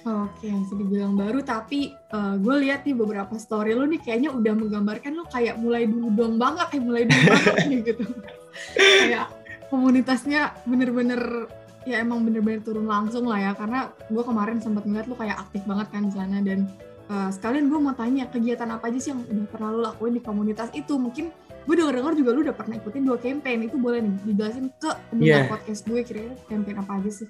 Oke, 0.00 0.48
masih 0.48 0.80
dibilang 0.80 1.12
baru, 1.12 1.44
tapi 1.44 1.92
gue 2.40 2.56
lihat 2.64 2.88
nih 2.88 2.96
beberapa 2.96 3.36
story 3.36 3.76
lu 3.76 3.84
nih 3.84 4.00
kayaknya 4.00 4.32
udah 4.32 4.56
menggambarkan 4.56 5.12
lu 5.12 5.28
kayak 5.28 5.60
mulai 5.60 5.84
dulu 5.84 6.08
dong 6.16 6.40
banget, 6.40 6.72
kayak 6.72 6.84
mulai 6.88 7.02
dulu 7.04 7.24
banget 7.28 7.56
nih 7.68 7.78
gitu. 7.84 8.04
kayak 9.04 9.26
komunitasnya 9.68 10.56
bener-bener 10.64 11.52
ya 11.88 12.00
emang 12.00 12.24
bener-bener 12.24 12.60
turun 12.60 12.84
langsung 12.84 13.24
lah 13.24 13.40
ya, 13.40 13.52
karena 13.56 13.88
gue 14.08 14.22
kemarin 14.24 14.60
sempat 14.60 14.84
ngeliat 14.84 15.06
lu 15.08 15.16
kayak 15.16 15.40
aktif 15.48 15.64
banget 15.64 15.88
kan 15.88 16.02
di 16.04 16.12
sana 16.12 16.38
dan 16.44 16.68
eh, 17.08 17.30
sekalian 17.32 17.72
gue 17.72 17.78
mau 17.80 17.94
tanya 17.96 18.28
kegiatan 18.28 18.68
apa 18.68 18.92
aja 18.92 18.98
sih 19.00 19.10
yang 19.16 19.20
udah 19.24 19.46
pernah 19.48 19.68
lu 19.72 19.80
lakuin 19.82 20.12
di 20.16 20.22
komunitas 20.22 20.68
itu? 20.76 20.94
Mungkin 21.00 21.32
gue 21.68 21.74
denger-denger 21.76 22.14
juga 22.16 22.30
lu 22.32 22.40
udah 22.44 22.56
pernah 22.56 22.74
ikutin 22.80 23.02
dua 23.04 23.18
campaign 23.20 23.68
itu 23.68 23.76
boleh 23.76 24.00
nih 24.00 24.14
dijelasin 24.32 24.72
ke 24.80 24.90
pendengar 25.12 25.40
Iya. 25.44 25.50
podcast 25.52 25.80
gue 25.88 26.00
kira-kira 26.04 26.34
campaign 26.48 26.76
apa 26.80 26.92
aja 27.00 27.10
sih? 27.24 27.28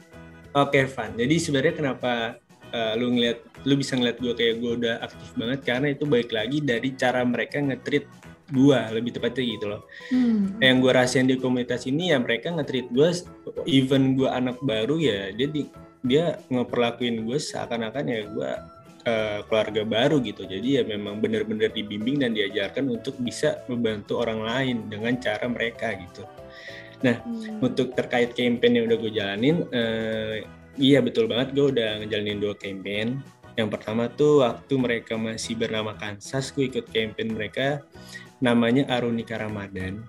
Oke 0.50 0.82
Van, 0.86 1.10
jadi 1.14 1.34
sebenarnya 1.38 1.74
kenapa 1.78 2.12
uh, 2.74 2.92
lu 2.98 3.14
ngeliat, 3.14 3.38
lu 3.66 3.74
bisa 3.78 3.94
ngeliat 3.94 4.18
gue 4.18 4.34
kayak 4.34 4.54
gue 4.58 4.72
udah 4.82 4.94
aktif 4.98 5.30
banget 5.38 5.60
karena 5.62 5.86
itu 5.94 6.04
baik 6.10 6.30
lagi 6.34 6.58
dari 6.58 6.90
cara 6.98 7.22
mereka 7.22 7.62
nge-treat 7.62 8.06
gue 8.50 8.78
lebih 8.94 9.16
tepatnya 9.16 9.44
gitu 9.46 9.66
loh. 9.70 9.82
Hmm. 10.10 10.58
Yang 10.58 10.76
gue 10.82 10.92
rasain 10.92 11.26
di 11.26 11.36
komunitas 11.38 11.86
ini 11.86 12.10
ya 12.10 12.18
mereka 12.18 12.50
nge-treat 12.52 12.88
gue, 12.90 13.08
even 13.66 14.18
gue 14.18 14.28
anak 14.28 14.58
baru 14.62 14.98
ya 14.98 15.30
dia 15.32 15.48
di, 15.48 15.66
dia 16.02 16.38
ngeperlakuin 16.50 17.24
gue 17.24 17.38
seakan-akan 17.38 18.04
ya 18.06 18.20
gue 18.26 18.50
uh, 19.06 19.38
keluarga 19.46 19.82
baru 19.86 20.20
gitu. 20.20 20.44
Jadi 20.44 20.80
ya 20.80 20.82
memang 20.84 21.22
benar-benar 21.22 21.72
dibimbing 21.72 22.26
dan 22.26 22.34
diajarkan 22.34 22.90
untuk 22.90 23.16
bisa 23.22 23.62
membantu 23.70 24.20
orang 24.20 24.44
lain 24.44 24.76
dengan 24.90 25.16
cara 25.16 25.46
mereka 25.48 25.94
gitu. 25.96 26.26
Hmm. 27.00 27.16
Untuk 27.64 27.96
terkait 27.96 28.36
campaign 28.36 28.76
yang 28.76 28.84
udah 28.92 28.98
gue 29.00 29.12
jalanin, 29.12 29.64
eh, 29.72 30.44
iya 30.76 31.00
betul 31.00 31.24
banget 31.32 31.56
gue 31.56 31.72
udah 31.72 32.04
ngejalanin 32.04 32.44
dua 32.44 32.52
campaign. 32.60 33.24
Yang 33.56 33.68
pertama 33.76 34.08
tuh 34.12 34.44
waktu 34.44 34.74
mereka 34.76 35.16
masih 35.16 35.56
bernama 35.56 35.96
Kansas, 35.96 36.52
gue 36.52 36.68
ikut 36.68 36.92
campaign 36.92 37.32
mereka 37.32 37.80
namanya 38.40 38.88
Arunika 38.88 39.36
Ramadan. 39.36 40.02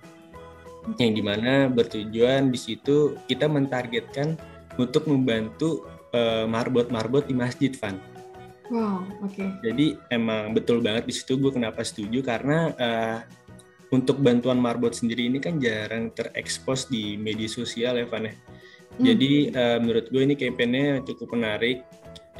Yang 0.98 1.12
di 1.14 1.24
mana 1.24 1.70
bertujuan 1.70 2.50
di 2.50 2.58
situ 2.58 3.16
kita 3.30 3.46
mentargetkan 3.46 4.34
untuk 4.82 5.06
membantu 5.06 5.86
eh, 6.16 6.48
marbot-marbot 6.50 7.30
di 7.30 7.36
masjid, 7.38 7.70
Van. 7.78 8.00
Wow, 8.72 9.04
oke. 9.22 9.62
Jadi 9.62 10.00
emang 10.10 10.56
betul 10.56 10.80
banget 10.80 11.04
di 11.06 11.14
situ 11.14 11.36
gue 11.38 11.52
kenapa 11.52 11.84
setuju 11.84 12.24
karena 12.24 12.72
eh, 12.80 13.20
untuk 13.92 14.24
bantuan 14.24 14.58
marbot 14.58 14.96
sendiri 14.96 15.28
ini 15.28 15.44
kan 15.44 15.60
jarang 15.60 16.16
terekspos 16.16 16.88
di 16.88 17.20
media 17.20 17.52
sosial 17.52 18.00
ya 18.00 18.08
Van 18.08 18.32
ya. 18.32 18.34
Hmm. 18.34 19.04
Jadi 19.06 19.32
eh, 19.52 19.78
menurut 19.78 20.08
gue 20.08 20.22
ini 20.24 20.36
campaignnya 20.40 21.04
cukup 21.04 21.36
menarik. 21.36 21.84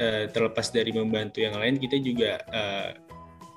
Eh, 0.00 0.24
terlepas 0.32 0.72
dari 0.72 0.88
membantu 0.88 1.44
yang 1.44 1.52
lain, 1.60 1.76
kita 1.76 2.00
juga 2.00 2.40
eh, 2.48 2.96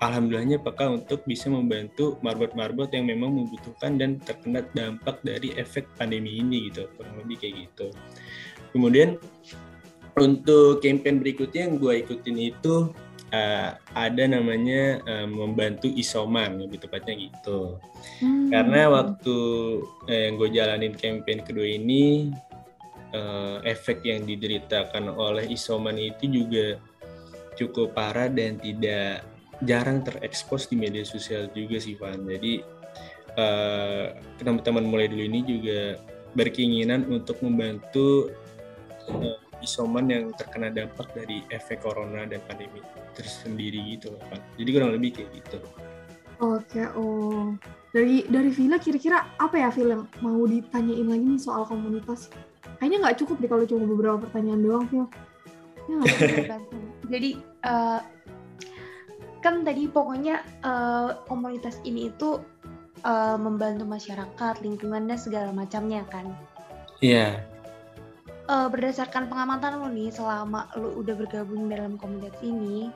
alhamdulillahnya 0.05 0.61
peka 0.61 0.85
untuk 0.93 1.25
bisa 1.25 1.49
membantu 1.49 2.21
marbot-marbot 2.21 2.93
yang 2.93 3.09
memang 3.09 3.33
membutuhkan 3.33 3.97
dan 3.97 4.21
terkena 4.21 4.61
dampak 4.77 5.17
dari 5.25 5.51
efek 5.57 5.89
pandemi 5.97 6.37
ini 6.37 6.69
gitu, 6.69 6.85
kurang 6.93 7.17
lebih 7.25 7.41
kayak 7.41 7.55
gitu. 7.65 7.87
Kemudian 8.69 9.17
untuk 10.15 10.79
campaign 10.79 11.19
berikutnya 11.19 11.67
yang 11.67 11.75
gue 11.81 11.93
ikutin 12.05 12.37
itu 12.37 12.93
eh, 13.33 13.75
ada 13.75 14.23
namanya 14.29 15.01
eh, 15.03 15.27
membantu 15.27 15.89
isoman 15.89 16.61
lebih 16.61 16.85
tepatnya 16.85 17.17
gitu. 17.17 17.81
Hmm. 18.21 18.53
Karena 18.53 18.87
waktu 18.93 19.37
eh, 20.07 20.21
yang 20.29 20.33
gue 20.37 20.49
jalanin 20.53 20.93
campaign 20.95 21.41
kedua 21.43 21.67
ini 21.67 22.31
eh, 23.11 23.57
efek 23.65 24.05
yang 24.05 24.23
dideritakan 24.23 25.11
oleh 25.11 25.49
isoman 25.51 25.97
itu 25.97 26.29
juga 26.29 26.79
cukup 27.55 27.95
parah 27.95 28.27
dan 28.27 28.59
tidak 28.59 29.34
jarang 29.63 30.03
terekspos 30.03 30.67
di 30.67 30.75
media 30.75 31.07
sosial 31.07 31.47
juga 31.55 31.79
sih 31.79 31.95
Van. 31.95 32.19
Jadi 32.27 32.59
eh, 33.39 34.05
teman-teman 34.41 34.83
mulai 34.83 35.07
dulu 35.07 35.23
ini 35.23 35.39
juga 35.45 35.99
berkeinginan 36.35 37.07
untuk 37.07 37.39
membantu 37.39 38.31
eh, 39.07 39.39
isoman 39.63 40.11
yang 40.11 40.25
terkena 40.35 40.67
dampak 40.67 41.07
dari 41.15 41.41
efek 41.49 41.81
corona 41.81 42.27
dan 42.27 42.43
pandemi 42.43 42.83
tersendiri 43.15 43.79
gitu 43.95 44.11
loh 44.15 44.21
Van. 44.27 44.41
Jadi 44.59 44.69
kurang 44.75 44.91
lebih 44.91 45.21
kayak 45.21 45.29
gitu. 45.39 45.59
Oke, 46.43 46.83
oh. 46.99 47.55
Dari 47.95 48.27
dari 48.27 48.51
Villa 48.51 48.75
kira-kira 48.75 49.23
apa 49.39 49.55
ya 49.55 49.71
yang 49.71 50.03
mau 50.19 50.43
ditanyain 50.43 51.07
lagi 51.07 51.25
nih 51.31 51.39
soal 51.39 51.63
komunitas? 51.63 52.27
Kayaknya 52.75 52.97
nggak 53.07 53.17
cukup 53.23 53.35
deh 53.39 53.47
kalau 53.47 53.63
cuma 53.63 53.87
beberapa 53.87 54.17
pertanyaan 54.27 54.59
doang, 54.59 54.85
Villa. 54.91 55.07
Ya? 55.87 55.97
Jadi 57.15 57.39
eh, 57.39 57.99
kan 59.45 59.61
tadi 59.61 59.85
pokoknya 59.85 60.41
eh, 60.65 61.09
komunitas 61.29 61.77
ini 61.85 62.09
itu 62.09 62.41
eh, 63.05 63.37
membantu 63.37 63.85
masyarakat, 63.85 64.65
lingkungan 64.65 65.05
dan 65.05 65.21
segala 65.21 65.53
macamnya 65.53 66.01
kan. 66.09 66.33
Iya. 67.05 67.45
Eh, 68.45 68.67
berdasarkan 68.69 69.29
pengamatan 69.29 69.81
lo 69.81 69.89
nih 69.89 70.09
selama 70.09 70.69
lo 70.77 70.97
udah 70.97 71.13
bergabung 71.13 71.69
dalam 71.69 72.01
komunitas 72.01 72.41
ini, 72.41 72.89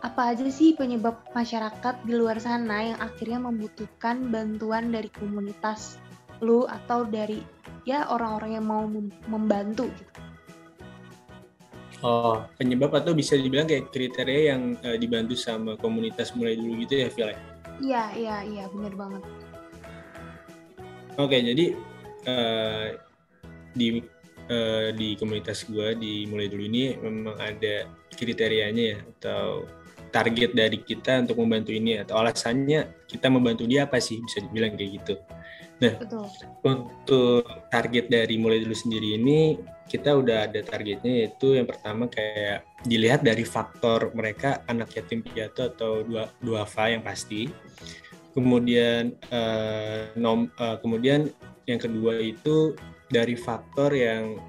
apa 0.00 0.32
aja 0.32 0.48
sih 0.48 0.72
penyebab 0.72 1.28
masyarakat 1.36 1.94
di 2.08 2.12
luar 2.16 2.40
sana 2.40 2.92
yang 2.92 2.98
akhirnya 2.98 3.38
membutuhkan 3.38 4.32
bantuan 4.32 4.88
dari 4.92 5.12
komunitas 5.12 6.00
lo 6.42 6.66
atau 6.66 7.06
dari 7.06 7.38
ya 7.86 8.10
orang-orang 8.10 8.58
yang 8.58 8.66
mau 8.66 8.82
mem- 8.88 9.14
membantu 9.30 9.86
gitu? 9.92 10.31
Oh, 12.02 12.42
penyebab 12.58 12.90
atau 12.98 13.14
bisa 13.14 13.38
dibilang 13.38 13.70
kayak 13.70 13.94
kriteria 13.94 14.54
yang 14.54 14.74
eh, 14.82 14.98
dibantu 14.98 15.38
sama 15.38 15.78
komunitas 15.78 16.34
mulai 16.34 16.58
dulu 16.58 16.82
gitu 16.82 17.06
ya, 17.06 17.08
Phil? 17.14 17.30
ya? 17.30 17.38
Iya, 17.78 18.04
iya, 18.18 18.36
iya, 18.42 18.64
bener 18.74 18.94
banget. 18.98 19.22
Oke, 21.14 21.38
jadi 21.38 21.78
eh, 22.26 22.86
di 23.70 24.02
eh, 24.50 24.88
di 24.98 25.14
komunitas 25.14 25.62
gua 25.70 25.94
di 25.94 26.26
mulai 26.26 26.50
dulu 26.50 26.66
ini 26.66 26.98
memang 26.98 27.38
ada 27.38 27.86
kriterianya 28.10 28.84
ya 28.84 28.98
atau 29.18 29.62
target 30.12 30.52
dari 30.52 30.82
kita 30.82 31.24
untuk 31.24 31.40
membantu 31.40 31.72
ini 31.72 32.02
atau 32.02 32.20
alasannya 32.20 33.08
kita 33.08 33.32
membantu 33.32 33.64
dia 33.64 33.88
apa 33.88 33.96
sih 34.02 34.20
bisa 34.20 34.42
dibilang 34.44 34.74
kayak 34.76 34.90
gitu. 35.00 35.14
Betul. 35.90 36.26
Untuk 36.62 37.42
target 37.72 38.06
dari 38.06 38.38
mulai 38.38 38.62
dulu 38.62 38.76
sendiri 38.76 39.18
ini 39.18 39.58
kita 39.90 40.14
udah 40.14 40.48
ada 40.48 40.60
targetnya 40.62 41.26
yaitu 41.26 41.58
yang 41.58 41.66
pertama 41.66 42.06
kayak 42.06 42.62
dilihat 42.86 43.20
dari 43.26 43.42
faktor 43.42 44.14
mereka 44.14 44.62
anak 44.70 44.94
yatim 44.94 45.20
piatu 45.20 45.66
atau 45.66 46.06
dua 46.06 46.30
duafa 46.38 46.94
yang 46.94 47.02
pasti. 47.02 47.50
Kemudian 48.32 49.12
eh, 49.28 50.08
nom, 50.16 50.48
eh, 50.48 50.76
kemudian 50.80 51.28
yang 51.66 51.80
kedua 51.82 52.16
itu 52.22 52.78
dari 53.12 53.36
faktor 53.36 53.92
yang 53.92 54.40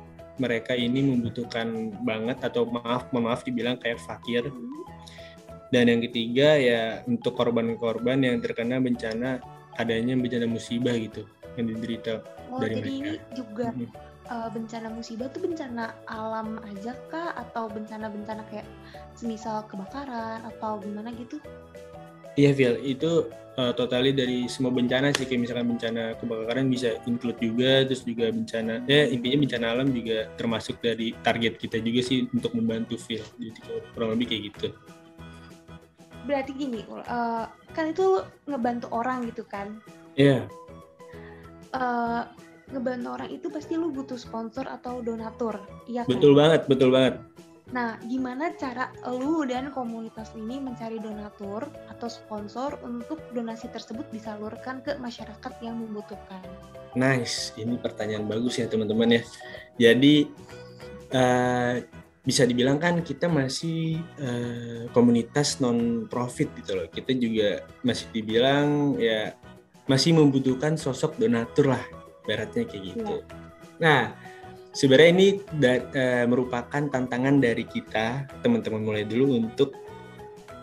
mereka 0.42 0.74
ini 0.74 1.04
membutuhkan 1.06 1.94
banget 2.02 2.42
atau 2.42 2.66
maaf 2.66 3.10
maaf 3.14 3.44
dibilang 3.44 3.78
kayak 3.82 4.02
fakir. 4.02 4.48
Dan 5.74 5.90
yang 5.90 6.02
ketiga 6.06 6.54
ya 6.54 7.02
untuk 7.10 7.34
korban-korban 7.34 8.22
yang 8.22 8.38
terkena 8.38 8.78
bencana 8.78 9.42
adanya 9.78 10.14
bencana 10.18 10.46
musibah 10.50 10.96
gitu 10.98 11.26
yang 11.58 11.70
diderita 11.70 12.22
Oh, 12.54 12.62
Dari 12.62 12.78
jadi 12.78 12.82
mereka. 12.86 12.98
ini 13.02 13.14
juga 13.34 13.68
Mhm. 13.74 13.88
eh, 14.24 14.50
bencana 14.54 14.88
musibah 14.94 15.28
tuh 15.34 15.42
bencana 15.42 15.84
alam 16.08 16.62
aja 16.70 16.94
kah 17.10 17.34
atau 17.34 17.66
bencana-bencana 17.68 18.46
kayak 18.54 18.68
semisal 19.18 19.66
kebakaran 19.68 20.46
atau 20.48 20.78
gimana 20.80 21.10
gitu? 21.18 21.42
Iya, 22.34 22.50
Phil, 22.58 22.76
itu 22.82 23.30
uh, 23.58 23.74
totali 23.78 24.10
dari 24.10 24.50
semua 24.50 24.74
bencana 24.74 25.14
sih, 25.14 25.30
kayak 25.30 25.42
misalkan 25.46 25.68
bencana 25.78 26.18
kebakaran 26.18 26.66
bisa 26.66 26.98
include 27.06 27.38
juga, 27.38 27.86
terus 27.86 28.02
juga 28.02 28.34
bencana, 28.34 28.82
ya 28.90 29.06
intinya 29.06 29.38
bencana 29.46 29.66
alam 29.70 29.88
juga 29.94 30.26
termasuk 30.34 30.82
dari 30.82 31.14
target 31.22 31.62
kita 31.62 31.78
juga 31.78 32.02
sih 32.02 32.26
untuk 32.34 32.58
membantu 32.58 32.98
Phil, 32.98 33.22
jadi 33.38 33.60
kurang 33.94 34.18
lebih 34.18 34.34
kayak 34.34 34.44
gitu. 34.50 34.68
Berarti 36.24 36.52
gini, 36.56 36.82
eh, 36.88 37.46
kan 37.76 37.86
itu 37.92 38.24
ngebantu 38.48 38.88
orang 38.92 39.28
gitu 39.28 39.44
kan? 39.48 39.80
Iya, 40.16 40.46
Eh, 41.74 42.22
ngebantu 42.70 43.08
orang 43.18 43.30
itu 43.34 43.50
pasti 43.50 43.74
lu 43.74 43.90
butuh 43.90 44.18
sponsor 44.18 44.70
atau 44.70 45.02
donatur, 45.02 45.58
iya 45.90 46.06
kan? 46.06 46.10
betul 46.14 46.38
banget, 46.38 46.62
betul 46.70 46.94
banget. 46.94 47.18
Nah, 47.74 47.98
gimana 48.06 48.54
cara 48.54 48.94
lu 49.10 49.42
dan 49.50 49.74
komunitas 49.74 50.30
ini 50.38 50.62
mencari 50.62 51.02
donatur 51.02 51.66
atau 51.90 52.06
sponsor 52.06 52.78
untuk 52.86 53.18
donasi 53.34 53.66
tersebut 53.74 54.06
disalurkan 54.14 54.86
ke 54.86 54.94
masyarakat 55.02 55.54
yang 55.66 55.82
membutuhkan? 55.82 56.46
Nice, 56.94 57.50
ini 57.58 57.74
pertanyaan 57.82 58.30
bagus 58.30 58.62
ya 58.62 58.70
teman-teman 58.70 59.18
ya. 59.18 59.22
Jadi 59.82 60.30
eh, 61.10 61.76
bisa 62.24 62.48
dibilang 62.48 62.80
kan 62.80 63.04
kita 63.04 63.28
masih 63.28 64.00
eh, 64.16 64.88
komunitas 64.96 65.60
non 65.60 66.08
profit 66.08 66.56
gitu 66.56 66.80
loh. 66.80 66.88
Kita 66.88 67.12
juga 67.12 67.68
masih 67.84 68.08
dibilang 68.16 68.96
ya 68.96 69.36
masih 69.84 70.16
membutuhkan 70.16 70.80
sosok 70.80 71.20
donatur 71.20 71.76
lah, 71.76 71.84
baratnya 72.24 72.64
kayak 72.64 72.84
gitu. 72.96 73.16
Nah, 73.84 74.16
sebenarnya 74.72 75.10
ini 75.12 75.28
da- 75.52 75.92
eh, 75.92 76.24
merupakan 76.24 76.80
tantangan 76.88 77.44
dari 77.44 77.68
kita 77.68 78.32
teman-teman 78.40 78.80
mulai 78.80 79.04
dulu 79.04 79.36
untuk 79.36 79.76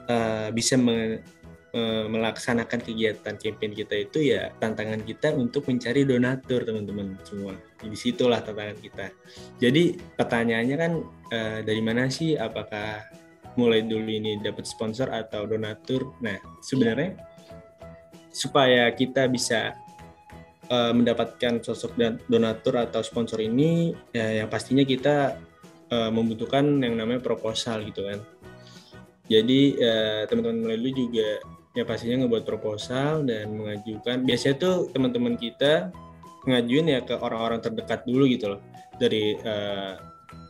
eh, 0.09 0.49
bisa 0.57 0.81
me- 0.81 1.40
melaksanakan 2.11 2.83
kegiatan 2.83 3.39
campaign 3.39 3.73
kita 3.79 3.95
itu 3.95 4.35
ya 4.35 4.51
tantangan 4.59 5.07
kita 5.07 5.31
untuk 5.39 5.71
mencari 5.71 6.03
donatur 6.03 6.67
teman-teman 6.67 7.15
semua. 7.23 7.55
Di 7.79 7.95
situlah 7.95 8.43
tantangan 8.43 8.79
kita. 8.83 9.07
Jadi 9.63 9.95
pertanyaannya 10.19 10.77
kan 10.77 10.93
eh, 11.31 11.59
dari 11.63 11.79
mana 11.79 12.11
sih? 12.11 12.35
Apakah 12.35 13.07
mulai 13.55 13.87
dulu 13.87 14.11
ini 14.11 14.43
dapat 14.43 14.67
sponsor 14.67 15.15
atau 15.15 15.47
donatur? 15.47 16.11
Nah 16.19 16.39
sebenarnya 16.59 17.15
supaya 18.35 18.91
kita 18.91 19.31
bisa 19.31 19.79
eh, 20.67 20.93
mendapatkan 20.95 21.63
sosok 21.63 21.95
dan 21.95 22.19
donatur 22.27 22.83
atau 22.83 22.99
sponsor 23.07 23.39
ini, 23.47 23.95
ya 24.11 24.43
yang 24.43 24.51
pastinya 24.51 24.83
kita 24.83 25.39
eh, 25.87 26.11
membutuhkan 26.11 26.83
yang 26.83 26.99
namanya 26.99 27.23
proposal 27.23 27.87
gitu 27.87 28.11
kan. 28.11 28.19
Jadi 29.31 29.79
eh, 29.79 30.27
teman-teman 30.27 30.67
mulai 30.67 30.79
dulu 30.83 31.07
juga 31.07 31.39
ya 31.75 31.87
pastinya 31.87 32.27
ngebuat 32.27 32.45
proposal 32.45 33.23
dan 33.23 33.55
mengajukan. 33.55 34.27
Biasanya 34.27 34.57
tuh 34.59 34.77
teman-teman 34.91 35.39
kita 35.39 35.95
ngajuin 36.47 36.87
ya 36.97 37.01
ke 37.05 37.15
orang-orang 37.15 37.61
terdekat 37.63 38.03
dulu 38.09 38.25
gitu 38.27 38.57
loh. 38.57 38.61
Dari 38.99 39.39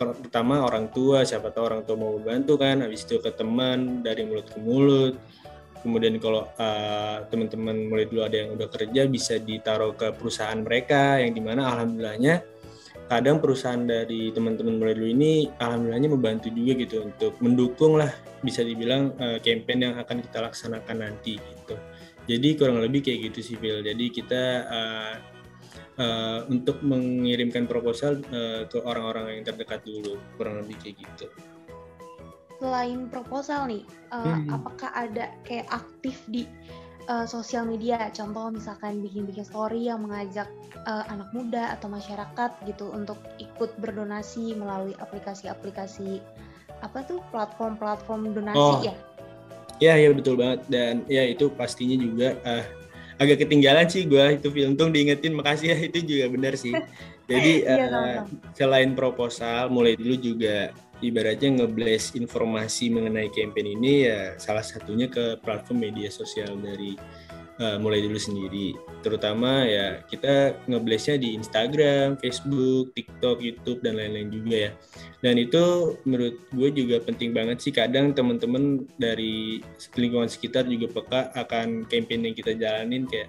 per- 0.00 0.17
pertama 0.17 0.65
orang 0.65 0.89
tua, 0.89 1.23
siapa 1.29 1.53
tahu 1.53 1.65
orang 1.69 1.83
tua 1.85 1.97
mau 2.00 2.17
bantu 2.17 2.57
kan, 2.57 2.81
habis 2.81 3.05
itu 3.05 3.21
ke 3.21 3.31
teman 3.37 4.00
dari 4.00 4.25
mulut 4.25 4.47
ke 4.49 4.59
mulut. 4.59 5.15
Kemudian 5.81 6.21
kalau 6.21 6.45
eh, 6.61 7.25
teman-teman 7.33 7.89
mulai 7.89 8.05
dulu 8.05 8.21
ada 8.21 8.37
yang 8.37 8.53
udah 8.53 8.69
kerja 8.69 9.09
bisa 9.09 9.41
ditaruh 9.41 9.97
ke 9.97 10.12
perusahaan 10.12 10.61
mereka 10.61 11.21
yang 11.25 11.33
di 11.33 11.41
mana 11.41 11.73
alhamdulillahnya 11.73 12.45
kadang 13.11 13.43
perusahaan 13.43 13.83
dari 13.83 14.31
teman-teman 14.31 14.79
mulai 14.79 14.95
dulu 14.95 15.11
ini 15.11 15.50
alhamdulillahnya 15.59 16.11
membantu 16.14 16.47
juga 16.55 16.79
gitu 16.79 17.11
untuk 17.11 17.35
mendukung 17.43 17.99
lah 17.99 18.14
bisa 18.47 18.62
dibilang 18.62 19.19
campaign 19.43 19.90
yang 19.90 19.95
akan 19.99 20.23
kita 20.23 20.38
laksanakan 20.47 21.02
nanti 21.02 21.35
gitu. 21.43 21.75
Jadi 22.31 22.49
kurang 22.55 22.79
lebih 22.79 23.02
kayak 23.02 23.35
gitu 23.35 23.40
sih 23.43 23.57
Phil. 23.59 23.83
Jadi 23.83 24.07
kita 24.14 24.43
eh, 24.71 25.14
eh, 25.99 26.38
untuk 26.47 26.79
mengirimkan 26.87 27.67
proposal 27.67 28.23
eh, 28.31 28.71
ke 28.71 28.79
orang-orang 28.79 29.40
yang 29.40 29.45
terdekat 29.50 29.83
dulu 29.83 30.14
kurang 30.38 30.62
lebih 30.62 30.79
kayak 30.79 31.02
gitu. 31.02 31.26
Selain 32.61 33.09
proposal 33.09 33.73
nih, 33.73 33.83
eh, 34.14 34.21
Hmm. 34.21 34.52
apakah 34.52 34.93
ada 34.95 35.33
kayak 35.43 35.67
aktif 35.73 36.23
di 36.31 36.47
eh, 37.11 37.26
sosial 37.26 37.67
media? 37.67 38.07
Contoh 38.14 38.55
misalkan 38.55 39.02
bikin-bikin 39.02 39.43
story 39.43 39.90
yang 39.90 40.07
mengajak 40.07 40.47
eh, 40.87 41.05
anak 41.11 41.26
muda 41.35 41.75
atau 41.75 41.90
masyarakat 41.90 42.50
gitu 42.71 42.95
untuk 42.95 43.19
ikut 43.43 43.75
berdonasi 43.83 44.55
melalui 44.55 44.95
aplikasi-aplikasi 45.02 46.23
apa 46.81 47.05
tuh 47.05 47.19
platform-platform 47.35 48.33
donasi 48.33 48.57
Oh. 48.57 48.81
ya? 48.81 48.95
Ya 49.81 49.95
ya 49.97 50.12
betul 50.12 50.37
banget 50.37 50.61
dan 50.69 51.05
ya 51.09 51.25
itu 51.25 51.49
pastinya 51.52 51.97
juga 51.97 52.37
eh, 52.45 52.64
agak 53.17 53.45
ketinggalan 53.45 53.89
sih 53.89 54.04
gua 54.08 54.32
itu 54.32 54.49
film 54.52 54.76
untung 54.76 54.93
diingetin 54.93 55.32
makasih 55.37 55.73
ya 55.73 55.78
itu 55.89 55.99
juga 56.04 56.25
benar 56.32 56.54
sih. 56.56 56.73
Jadi 57.30 57.63
sama-sama. 57.63 58.26
selain 58.58 58.91
proposal 58.99 59.71
mulai 59.71 59.95
dulu 59.95 60.19
juga 60.19 60.75
ibaratnya 61.00 61.65
ngeblast 61.65 62.17
informasi 62.17 62.93
mengenai 62.93 63.32
campaign 63.32 63.80
ini 63.80 64.08
ya 64.08 64.36
salah 64.36 64.65
satunya 64.65 65.08
ke 65.08 65.41
platform 65.41 65.89
media 65.89 66.13
sosial 66.13 66.60
dari 66.60 66.97
eh, 67.60 67.76
mulai 67.80 68.04
dulu 68.04 68.17
sendiri. 68.21 68.76
Terutama 69.00 69.65
ya 69.65 70.04
kita 70.04 70.56
ngeblastnya 70.69 71.17
di 71.21 71.36
Instagram, 71.36 72.21
Facebook, 72.21 72.93
TikTok, 72.97 73.41
YouTube 73.41 73.80
dan 73.80 73.97
lain-lain 73.97 74.28
juga 74.32 74.56
ya. 74.69 74.73
Dan 75.21 75.36
itu 75.36 75.97
menurut 76.08 76.36
gue 76.52 76.69
juga 76.73 76.97
penting 77.04 77.36
banget 77.36 77.60
sih. 77.60 77.73
Kadang 77.73 78.13
teman-teman 78.17 78.84
dari 78.97 79.60
lingkungan 79.97 80.28
sekitar 80.28 80.69
juga 80.69 80.89
peka 80.89 81.32
akan 81.36 81.89
campaign 81.89 82.32
yang 82.32 82.36
kita 82.36 82.52
jalanin 82.56 83.04
kayak 83.08 83.28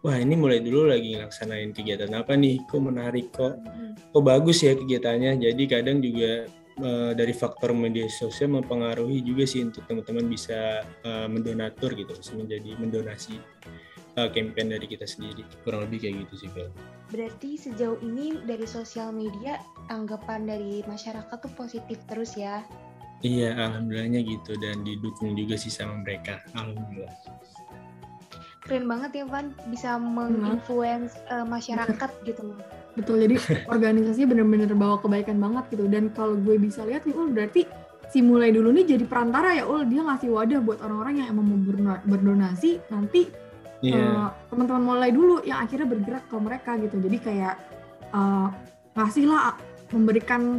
wah 0.00 0.16
ini 0.16 0.32
mulai 0.32 0.64
dulu 0.64 0.88
lagi 0.88 1.16
ngelaksanain 1.16 1.76
kegiatan 1.76 2.12
apa 2.16 2.32
nih? 2.36 2.60
Kok 2.68 2.80
menarik 2.80 3.32
kok? 3.32 3.60
Hmm. 3.60 3.92
kok 4.10 4.24
bagus 4.24 4.64
ya 4.64 4.72
kegiatannya? 4.72 5.40
Jadi 5.40 5.62
kadang 5.68 6.00
juga 6.00 6.48
eh, 6.80 7.12
dari 7.14 7.30
faktor 7.36 7.76
media 7.76 8.08
sosial 8.08 8.56
mempengaruhi 8.56 9.22
juga 9.22 9.44
sih 9.46 9.62
untuk 9.62 9.84
teman-teman 9.86 10.26
bisa 10.26 10.82
eh, 10.84 11.28
mendonatur 11.28 11.94
gitu 11.94 12.16
bisa 12.16 12.32
menjadi 12.34 12.74
mendonasi 12.80 13.38
eh, 14.18 14.28
campaign 14.32 14.74
dari 14.74 14.86
kita 14.88 15.04
sendiri 15.04 15.44
kurang 15.62 15.86
lebih 15.86 16.08
kayak 16.08 16.26
gitu 16.26 16.34
sih 16.46 16.48
Phil. 16.50 16.68
Berarti 17.10 17.50
sejauh 17.58 17.98
ini 18.02 18.40
dari 18.46 18.64
sosial 18.64 19.14
media 19.14 19.60
anggapan 19.92 20.48
dari 20.48 20.82
masyarakat 20.88 21.36
tuh 21.38 21.52
positif 21.54 22.00
terus 22.08 22.34
ya? 22.34 22.64
iya 23.20 23.52
alhamdulillahnya 23.52 24.24
gitu 24.24 24.56
dan 24.64 24.80
didukung 24.80 25.36
juga 25.36 25.56
sih 25.60 25.68
sama 25.68 26.00
mereka 26.00 26.40
alhamdulillah 26.56 27.12
Keren 28.60 28.86
banget 28.86 29.10
ya 29.18 29.24
Van, 29.26 29.56
bisa 29.72 29.96
menginfluence 29.98 31.16
eh, 31.32 31.42
masyarakat 31.48 32.10
gitu. 32.22 32.54
Betul, 32.94 33.22
jadi 33.24 33.36
organisasinya 33.74 34.34
bener-bener 34.34 34.70
bawa 34.74 34.98
kebaikan 34.98 35.38
banget 35.38 35.64
gitu. 35.74 35.84
Dan 35.86 36.10
kalau 36.10 36.34
gue 36.38 36.56
bisa 36.58 36.82
lihat 36.86 37.06
nih, 37.06 37.14
Ul, 37.14 37.30
berarti 37.30 37.62
si 38.10 38.18
mulai 38.20 38.50
dulu 38.50 38.74
nih 38.74 38.98
jadi 38.98 39.04
perantara 39.06 39.54
ya, 39.54 39.64
Ul. 39.66 39.86
Dia 39.86 40.02
ngasih 40.02 40.28
wadah 40.34 40.58
buat 40.62 40.78
orang-orang 40.82 41.22
yang 41.22 41.28
emang 41.30 41.46
mau 41.46 41.58
berdonasi, 42.02 42.82
nanti 42.90 43.30
iya 43.80 43.96
eh, 43.96 44.28
teman-teman 44.52 44.82
mulai 44.84 45.08
dulu 45.08 45.40
yang 45.40 45.64
akhirnya 45.64 45.88
bergerak 45.88 46.24
ke 46.28 46.36
mereka 46.36 46.70
gitu. 46.76 46.96
Jadi 47.00 47.16
kayak 47.22 47.54
eh, 48.10 48.46
ngasih 48.98 49.24
lah, 49.30 49.54
memberikan 49.94 50.58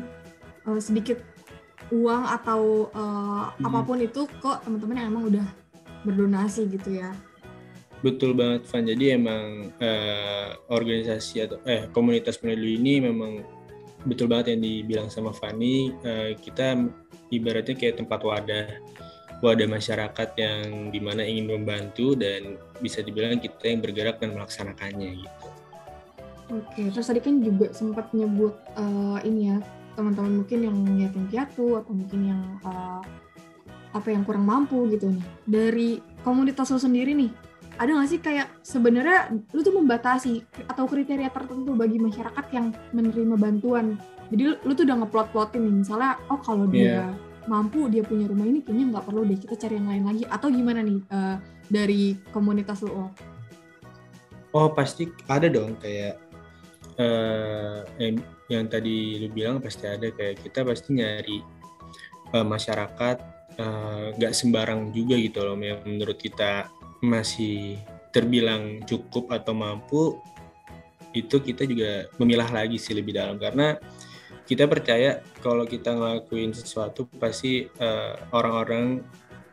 eh, 0.65 0.79
sedikit 0.81 1.19
uang 1.91 2.23
atau 2.23 2.87
eh, 2.95 3.43
Hmm. 3.51 3.67
apa 3.67 3.79
pun 3.83 3.99
itu 3.99 4.23
ke 4.39 4.51
teman-teman 4.63 4.95
yang 4.95 5.07
emang 5.11 5.23
udah 5.27 5.45
berdonasi 6.01 6.65
gitu 6.71 6.97
ya. 6.97 7.11
Betul 8.01 8.33
banget 8.33 8.65
Van. 8.65 8.83
Jadi 8.85 9.05
emang 9.13 9.69
eh, 9.77 10.49
organisasi 10.73 11.35
atau 11.45 11.57
eh 11.69 11.85
komunitas 11.93 12.41
penelu 12.41 12.65
ini 12.65 12.97
memang 12.97 13.45
betul 14.05 14.25
banget 14.25 14.57
yang 14.57 14.61
dibilang 14.65 15.07
sama 15.13 15.29
Fani. 15.29 15.93
eh, 16.01 16.33
kita 16.37 16.77
ibaratnya 17.29 17.77
kayak 17.77 18.01
tempat 18.01 18.25
wadah 18.25 18.67
wadah 19.41 19.67
masyarakat 19.69 20.29
yang 20.37 20.93
di 20.93 20.99
mana 21.01 21.25
ingin 21.25 21.49
membantu 21.49 22.13
dan 22.13 22.57
bisa 22.81 23.01
dibilang 23.01 23.41
kita 23.41 23.69
yang 23.69 23.81
bergerak 23.81 24.21
dan 24.21 24.37
melaksanakannya 24.37 25.21
gitu. 25.21 25.47
Oke, 26.51 26.91
terus 26.91 27.07
tadi 27.07 27.21
kan 27.23 27.39
juga 27.41 27.71
sempat 27.71 28.11
nyebut 28.17 28.53
eh, 28.77 29.17
ini 29.29 29.53
ya 29.53 29.57
teman-teman 29.93 30.41
mungkin 30.43 30.59
yang 30.65 30.77
yatim 30.97 31.25
piatu 31.29 31.77
atau 31.77 31.91
mungkin 31.93 32.19
yang 32.33 32.41
eh, 32.65 33.01
apa 33.91 34.07
yang 34.09 34.23
kurang 34.23 34.49
mampu 34.49 34.89
gitu 34.89 35.13
nih. 35.13 35.25
Dari 35.45 35.89
komunitas 36.25 36.71
lo 36.71 36.79
sendiri 36.79 37.11
nih, 37.15 37.31
ada 37.81 37.97
nggak 37.97 38.09
sih 38.13 38.21
kayak 38.21 38.47
sebenarnya 38.61 39.33
lu 39.57 39.65
tuh 39.65 39.73
membatasi 39.73 40.45
atau 40.69 40.85
kriteria 40.85 41.33
tertentu 41.33 41.73
bagi 41.73 41.97
masyarakat 41.97 42.45
yang 42.53 42.69
menerima 42.93 43.35
bantuan. 43.41 43.97
Jadi 44.29 44.41
lu, 44.63 44.71
tuh 44.77 44.85
udah 44.85 44.97
ngeplot-plotin 45.01 45.65
nih, 45.65 45.75
misalnya 45.81 46.21
oh 46.29 46.39
kalau 46.39 46.69
dia 46.69 47.09
mampu 47.49 47.89
dia 47.89 48.05
punya 48.05 48.29
rumah 48.29 48.45
ini 48.45 48.61
kayaknya 48.61 48.93
nggak 48.93 49.05
perlu 49.09 49.25
deh 49.25 49.33
kita 49.33 49.55
cari 49.57 49.81
yang 49.81 49.89
lain 49.89 50.03
lagi 50.05 50.23
atau 50.29 50.47
gimana 50.53 50.79
nih 50.85 50.99
eh, 51.09 51.35
dari 51.73 52.01
komunitas 52.29 52.85
lu? 52.85 52.93
Oh, 52.93 53.09
Oh 54.51 54.67
pasti 54.69 55.09
ada 55.25 55.49
dong 55.49 55.73
kayak 55.81 56.21
eh, 57.01 57.79
yang, 57.97 58.21
yang 58.45 58.63
tadi 58.69 59.25
lu 59.25 59.27
bilang 59.33 59.57
pasti 59.57 59.89
ada 59.89 60.05
kayak 60.13 60.43
kita 60.45 60.61
pasti 60.61 61.01
nyari 61.01 61.41
eh, 62.35 62.45
masyarakat 62.45 63.17
nggak 64.17 64.33
sembarang 64.33 64.89
juga 64.89 65.13
gitu 65.21 65.45
loh 65.45 65.53
yang 65.59 65.85
menurut 65.85 66.17
kita 66.17 66.65
masih 67.01 67.81
terbilang 68.13 68.83
cukup 68.85 69.33
atau 69.33 69.53
mampu 69.57 70.19
itu 71.11 71.43
kita 71.43 71.67
juga 71.67 72.07
memilah 72.21 72.47
lagi 72.47 72.79
sih 72.79 72.95
lebih 72.95 73.17
dalam 73.17 73.35
karena 73.35 73.75
kita 74.47 74.67
percaya 74.67 75.19
kalau 75.43 75.67
kita 75.67 75.91
ngelakuin 75.91 76.55
sesuatu 76.55 77.07
pasti 77.19 77.67
eh, 77.67 78.13
orang-orang 78.31 79.03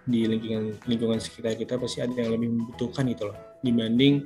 di 0.08 0.24
lingkungan 0.24 0.78
lingkungan 0.88 1.20
sekitar 1.20 1.58
kita 1.58 1.76
pasti 1.76 2.00
ada 2.00 2.14
yang 2.14 2.32
lebih 2.32 2.48
membutuhkan 2.48 3.04
gitu 3.10 3.28
loh 3.28 3.36
dibanding 3.60 4.24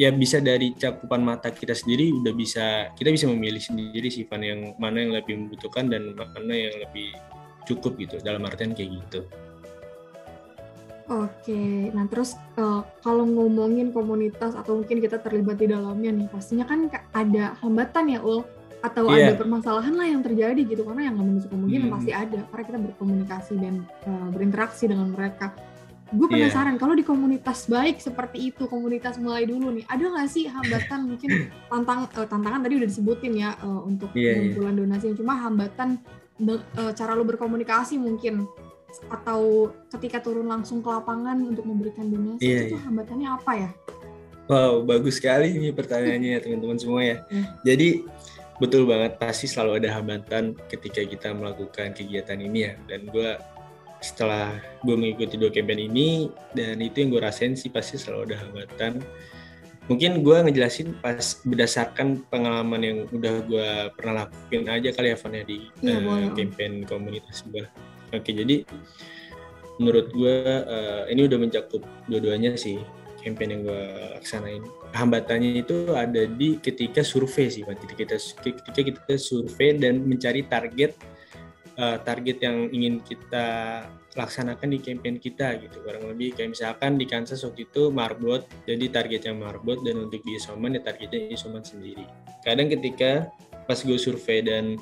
ya 0.00 0.08
bisa 0.08 0.40
dari 0.40 0.72
cakupan 0.72 1.20
mata 1.20 1.52
kita 1.52 1.76
sendiri 1.76 2.08
udah 2.16 2.32
bisa 2.32 2.90
kita 2.96 3.12
bisa 3.12 3.28
memilih 3.28 3.60
sendiri 3.60 4.08
sih 4.08 4.24
Van 4.24 4.40
yang 4.40 4.72
mana 4.80 5.04
yang 5.04 5.12
lebih 5.12 5.34
membutuhkan 5.36 5.92
dan 5.92 6.16
mana 6.16 6.54
yang 6.54 6.74
lebih 6.80 7.12
cukup 7.68 7.94
gitu 8.00 8.16
dalam 8.24 8.42
artian 8.42 8.74
kayak 8.74 8.90
gitu. 8.98 9.20
Oke, 11.12 11.62
nah 11.90 12.06
terus 12.06 12.32
uh, 12.56 12.80
kalau 13.00 13.22
ngomongin 13.22 13.90
komunitas 13.90 14.54
atau 14.54 14.80
mungkin 14.80 14.96
kita 14.96 15.18
terlibat 15.18 15.56
di 15.56 15.68
dalamnya 15.68 16.08
nih, 16.10 16.26
pastinya 16.26 16.64
kan 16.64 16.88
ada 17.12 17.52
hambatan 17.60 18.08
ya 18.08 18.20
Ul 18.20 18.40
atau 18.80 19.06
Iya. 19.06 19.30
ada 19.30 19.32
permasalahan 19.36 19.92
lah 19.92 20.06
yang 20.06 20.22
terjadi 20.22 20.58
gitu 20.64 20.82
karena 20.82 21.06
yang 21.06 21.14
nggak 21.14 21.28
menutup 21.28 21.50
kemungkinan 21.50 21.86
Hmm. 21.86 21.94
pasti 21.94 22.10
ada 22.10 22.40
karena 22.44 22.64
kita 22.64 22.78
berkomunikasi 22.82 23.54
dan 23.60 23.74
uh, 24.02 24.28
berinteraksi 24.30 24.84
dengan 24.86 25.12
mereka. 25.12 25.52
Gue 26.10 26.28
Iya. 26.28 26.48
penasaran 26.48 26.76
kalau 26.76 26.92
di 26.92 27.00
komunitas 27.02 27.64
baik 27.66 27.96
seperti 27.96 28.48
itu 28.48 28.64
komunitas 28.66 29.16
mulai 29.16 29.44
dulu 29.44 29.70
nih 29.70 29.84
ada 29.86 30.02
nggak 30.02 30.28
sih 30.28 30.44
hambatan 30.44 31.08
mungkin 31.08 31.28
tantang 31.70 32.08
eh, 32.10 32.26
tantangan 32.26 32.60
tadi 32.60 32.74
udah 32.76 32.88
disebutin 32.88 33.32
ya 33.32 33.50
eh, 33.54 33.80
untuk 33.82 34.10
Iya, 34.12 34.20
iya. 34.20 34.32
pengumpulan 34.34 34.74
donasi 34.76 35.12
cuma 35.14 35.34
hambatan 35.36 35.88
de- 36.36 36.64
cara 36.92 37.12
lu 37.12 37.22
berkomunikasi 37.22 37.96
mungkin 37.96 38.44
atau 39.08 39.72
ketika 39.96 40.20
turun 40.20 40.48
langsung 40.50 40.84
ke 40.84 40.88
lapangan 40.88 41.40
untuk 41.40 41.64
memberikan 41.64 42.08
donasi 42.10 42.42
Iya, 42.44 42.60
itu 42.68 42.76
iya. 42.76 42.82
hambatannya 42.84 43.28
apa 43.28 43.52
ya? 43.56 43.70
Wow, 44.50 44.82
bagus 44.84 45.22
sekali 45.22 45.54
nih 45.54 45.72
pertanyaannya 45.72 46.30
ya 46.36 46.40
teman-teman 46.42 46.76
semua 46.76 47.00
ya. 47.00 47.16
Hmm. 47.30 47.46
Jadi 47.68 48.04
betul 48.60 48.84
banget 48.84 49.16
pasti 49.16 49.46
selalu 49.48 49.80
ada 49.82 49.90
hambatan 49.96 50.54
ketika 50.68 51.00
kita 51.06 51.32
melakukan 51.32 51.94
kegiatan 51.96 52.36
ini 52.42 52.58
ya. 52.68 52.74
Dan 52.90 53.08
gue 53.08 53.38
setelah 54.02 54.58
gue 54.82 54.98
mengikuti 54.98 55.38
dua 55.38 55.54
campaign 55.54 55.86
ini 55.94 56.26
dan 56.58 56.82
itu 56.82 57.06
yang 57.06 57.14
gue 57.14 57.22
rasain 57.22 57.54
sih 57.54 57.70
pasti 57.70 57.96
selalu 57.96 58.34
ada 58.34 58.36
hambatan. 58.44 58.92
Mungkin 59.90 60.22
gue 60.22 60.36
ngejelasin 60.46 60.94
pas 61.02 61.42
berdasarkan 61.42 62.22
pengalaman 62.30 62.82
yang 62.82 62.98
udah 63.10 63.34
gue 63.46 63.68
pernah 63.98 64.26
lakuin 64.26 64.66
aja 64.70 64.90
kali 64.94 65.10
ya 65.10 65.18
Van 65.18 65.34
ya 65.34 65.42
di 65.42 65.58
Iya, 65.82 65.98
boleh, 66.02 66.26
Om. 66.30 66.34
campaign 66.38 66.72
komunitas 66.86 67.42
gue. 67.50 67.66
Oke 68.12 68.30
jadi 68.36 68.62
menurut 69.80 70.12
gue 70.12 70.36
eh, 70.46 71.02
ini 71.10 71.24
udah 71.26 71.38
mencakup 71.40 71.82
dua-duanya 72.06 72.54
sih 72.60 72.78
campaign 73.22 73.50
yang 73.54 73.62
gue 73.64 73.82
laksanain. 74.18 74.62
Hambatannya 74.92 75.62
itu 75.62 75.94
ada 75.94 76.26
di 76.26 76.58
ketika 76.58 77.06
survei 77.06 77.48
sih 77.48 77.62
Pak. 77.62 77.78
ketika 77.86 78.04
kita 78.04 78.16
ketika 78.42 78.90
kita 78.92 79.14
survei 79.16 79.78
dan 79.78 80.02
mencari 80.04 80.44
target 80.44 80.92
eh, 81.78 81.98
target 82.02 82.38
yang 82.42 82.68
ingin 82.74 83.00
kita 83.00 83.46
laksanakan 84.12 84.76
di 84.76 84.78
campaign 84.82 85.16
kita 85.16 85.56
gitu. 85.62 85.80
Kurang 85.80 86.04
lebih 86.12 86.36
kayak 86.36 86.52
misalkan 86.52 87.00
di 87.00 87.08
Kansas 87.08 87.40
waktu 87.48 87.64
itu 87.64 87.88
marbot 87.88 88.44
jadi 88.68 88.92
targetnya 88.92 89.32
marbot 89.32 89.80
dan 89.80 90.04
untuk 90.04 90.20
di 90.20 90.36
isoman 90.36 90.76
ya 90.76 90.82
targetnya 90.84 91.32
isoman 91.32 91.64
sendiri. 91.64 92.04
Kadang 92.44 92.68
ketika 92.68 93.32
pas 93.64 93.78
gue 93.80 93.96
survei 93.96 94.44
dan 94.44 94.76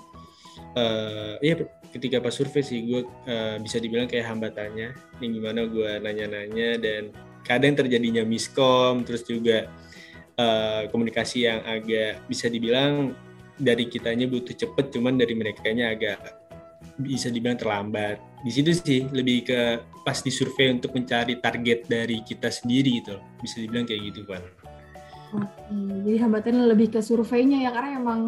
eh 0.75 1.35
iya 1.45 1.55
ketika 1.91 2.23
pas 2.23 2.35
survei 2.35 2.63
sih 2.63 2.87
gue 2.87 3.03
eh, 3.27 3.57
bisa 3.63 3.79
dibilang 3.83 4.07
kayak 4.07 4.31
hambatannya. 4.31 4.95
Yang 5.23 5.31
gimana 5.39 5.61
gue 5.67 5.91
nanya-nanya 6.03 6.71
dan 6.79 7.03
kadang 7.47 7.75
terjadinya 7.75 8.23
miskom 8.23 9.03
terus 9.03 9.27
juga 9.27 9.67
eh, 10.39 10.83
komunikasi 10.89 11.47
yang 11.47 11.61
agak 11.67 12.25
bisa 12.31 12.47
dibilang 12.51 13.15
dari 13.61 13.91
kitanya 13.91 14.25
butuh 14.25 14.57
cepet 14.57 14.89
cuman 14.95 15.21
dari 15.21 15.37
mereka 15.37 15.69
agak 15.69 16.19
bisa 17.01 17.29
dibilang 17.29 17.61
terlambat. 17.61 18.19
Di 18.41 18.51
situ 18.53 18.73
sih 18.73 19.05
lebih 19.13 19.45
ke 19.45 19.61
pas 20.01 20.19
di 20.25 20.33
survei 20.33 20.73
untuk 20.73 20.97
mencari 20.97 21.39
target 21.39 21.85
dari 21.85 22.25
kita 22.25 22.49
sendiri 22.49 23.05
gitu 23.05 23.21
bisa 23.41 23.61
dibilang 23.61 23.85
kayak 23.85 24.01
gitu 24.13 24.25
kan 24.25 24.43
Oke, 25.31 25.77
jadi 26.03 26.19
hambatannya 26.27 26.65
lebih 26.75 26.91
ke 26.91 27.01
surveinya 27.05 27.63
ya 27.63 27.71
karena 27.71 28.03
emang 28.03 28.21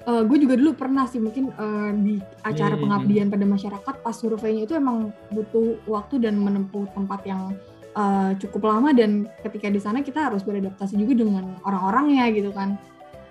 gue 0.00 0.38
juga 0.40 0.54
dulu 0.56 0.72
pernah 0.72 1.04
sih 1.04 1.18
mungkin 1.18 1.52
eh, 1.52 1.90
di 1.94 2.14
acara 2.42 2.74
Hmm. 2.74 2.82
pengabdian 2.82 3.28
pada 3.28 3.44
masyarakat 3.44 3.94
pas 4.00 4.16
surveinya 4.16 4.64
itu 4.64 4.74
emang 4.74 5.12
butuh 5.28 5.76
waktu 5.84 6.18
dan 6.18 6.40
menempuh 6.40 6.88
tempat 6.90 7.20
yang 7.24 7.52
eh, 7.90 8.32
cukup 8.38 8.70
lama 8.70 8.94
dan 8.94 9.26
ketika 9.42 9.66
di 9.66 9.78
sana 9.78 10.00
kita 10.00 10.30
harus 10.30 10.40
beradaptasi 10.40 10.94
juga 10.94 11.20
dengan 11.20 11.58
orang-orangnya 11.62 12.30
gitu 12.32 12.50
kan. 12.50 12.78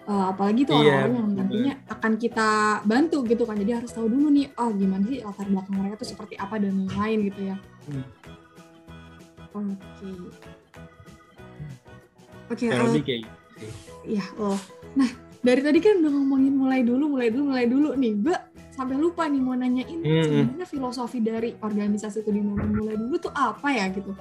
Eh, 0.10 0.26
apalagi 0.30 0.66
tuh 0.66 0.74
Iya, 0.74 1.06
orang-orang 1.06 1.14
yang 1.14 1.28
bener. 1.28 1.40
nantinya 1.46 1.74
akan 1.88 2.12
kita 2.18 2.48
bantu 2.84 3.18
gitu 3.24 3.44
kan. 3.46 3.56
Jadi 3.56 3.72
harus 3.78 3.92
tahu 3.94 4.10
dulu 4.10 4.28
nih, 4.30 4.50
oh 4.58 4.70
gimana 4.74 5.06
sih 5.06 5.22
latar 5.22 5.46
belakang 5.46 5.76
mereka 5.78 6.02
tuh 6.02 6.10
seperti 6.12 6.34
apa 6.36 6.58
dan 6.58 6.74
lain-lain 6.76 7.20
gitu 7.30 7.42
ya. 7.46 7.56
Hmm. 7.88 8.06
Oke. 9.50 10.10
Oke, 12.50 12.66
eh, 12.66 12.74
lebih 12.74 13.04
kayak 13.06 13.20
gitu 13.22 13.36
sih. 13.62 13.72
Iya, 14.18 14.26
loh. 14.36 14.58
Nah, 14.98 15.10
dari 15.40 15.62
tadi 15.64 15.80
kan 15.80 16.04
udah 16.04 16.12
ngomongin 16.12 16.54
mulai 16.54 16.82
dulu, 16.84 17.06
mulai 17.10 17.30
dulu, 17.32 17.44
mulai 17.50 17.66
dulu 17.66 17.90
nih. 17.96 18.14
Gue 18.20 18.36
sampai 18.70 18.96
lupa 18.96 19.28
nih 19.28 19.40
mau 19.40 19.56
nanyain 19.56 20.00
Hmm. 20.00 20.24
sebenarnya 20.24 20.68
filosofi 20.68 21.20
dari 21.20 21.56
organisasi 21.56 22.24
itu 22.24 22.32
di 22.32 22.40
momen 22.40 22.76
mulai 22.76 22.96
dulu 22.96 23.16
tuh 23.18 23.32
apa 23.32 23.68
ya 23.70 23.88
gitu. 23.92 24.12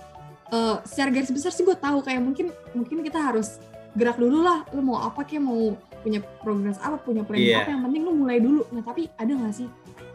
Eh, 0.48 0.76
secara 0.82 1.12
garis 1.12 1.30
besar 1.30 1.52
sih 1.52 1.62
gue 1.62 1.74
tahu 1.74 2.00
kayak 2.00 2.22
mungkin 2.22 2.50
mungkin 2.72 3.02
kita 3.02 3.18
harus 3.20 3.58
gerak 3.94 4.16
dulu 4.16 4.42
lah. 4.42 4.62
Lu 4.70 4.80
mau 4.80 4.98
apa 5.00 5.22
kayak 5.22 5.42
mau 5.42 5.74
punya 5.98 6.22
progres 6.40 6.78
apa, 6.78 6.96
punya 6.96 7.26
plan 7.26 7.38
Iya. 7.38 7.62
apa 7.62 7.70
yang 7.70 7.82
penting 7.84 8.02
lu 8.06 8.12
mulai 8.14 8.38
dulu. 8.38 8.62
Nah, 8.70 8.82
tapi 8.82 9.10
ada 9.14 9.28
nggak 9.28 9.54
sih 9.54 9.68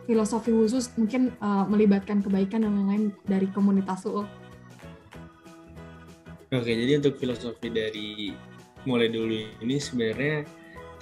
filosofi 0.03 0.51
khusus 0.51 0.91
mungkin 0.95 1.31
eh, 1.31 1.63
melibatkan 1.67 2.19
kebaikan 2.19 2.63
dan 2.63 2.71
lain-lain 2.73 3.03
dari 3.23 3.47
komunitas 3.51 4.03
lu? 4.03 4.23
Oke, 6.53 6.69
jadi 6.69 7.01
untuk 7.01 7.17
filosofi 7.17 7.67
dari 7.67 8.29
mulai 8.85 9.09
dulu 9.09 9.33
ini 9.59 9.75
sebenarnya 9.79 10.45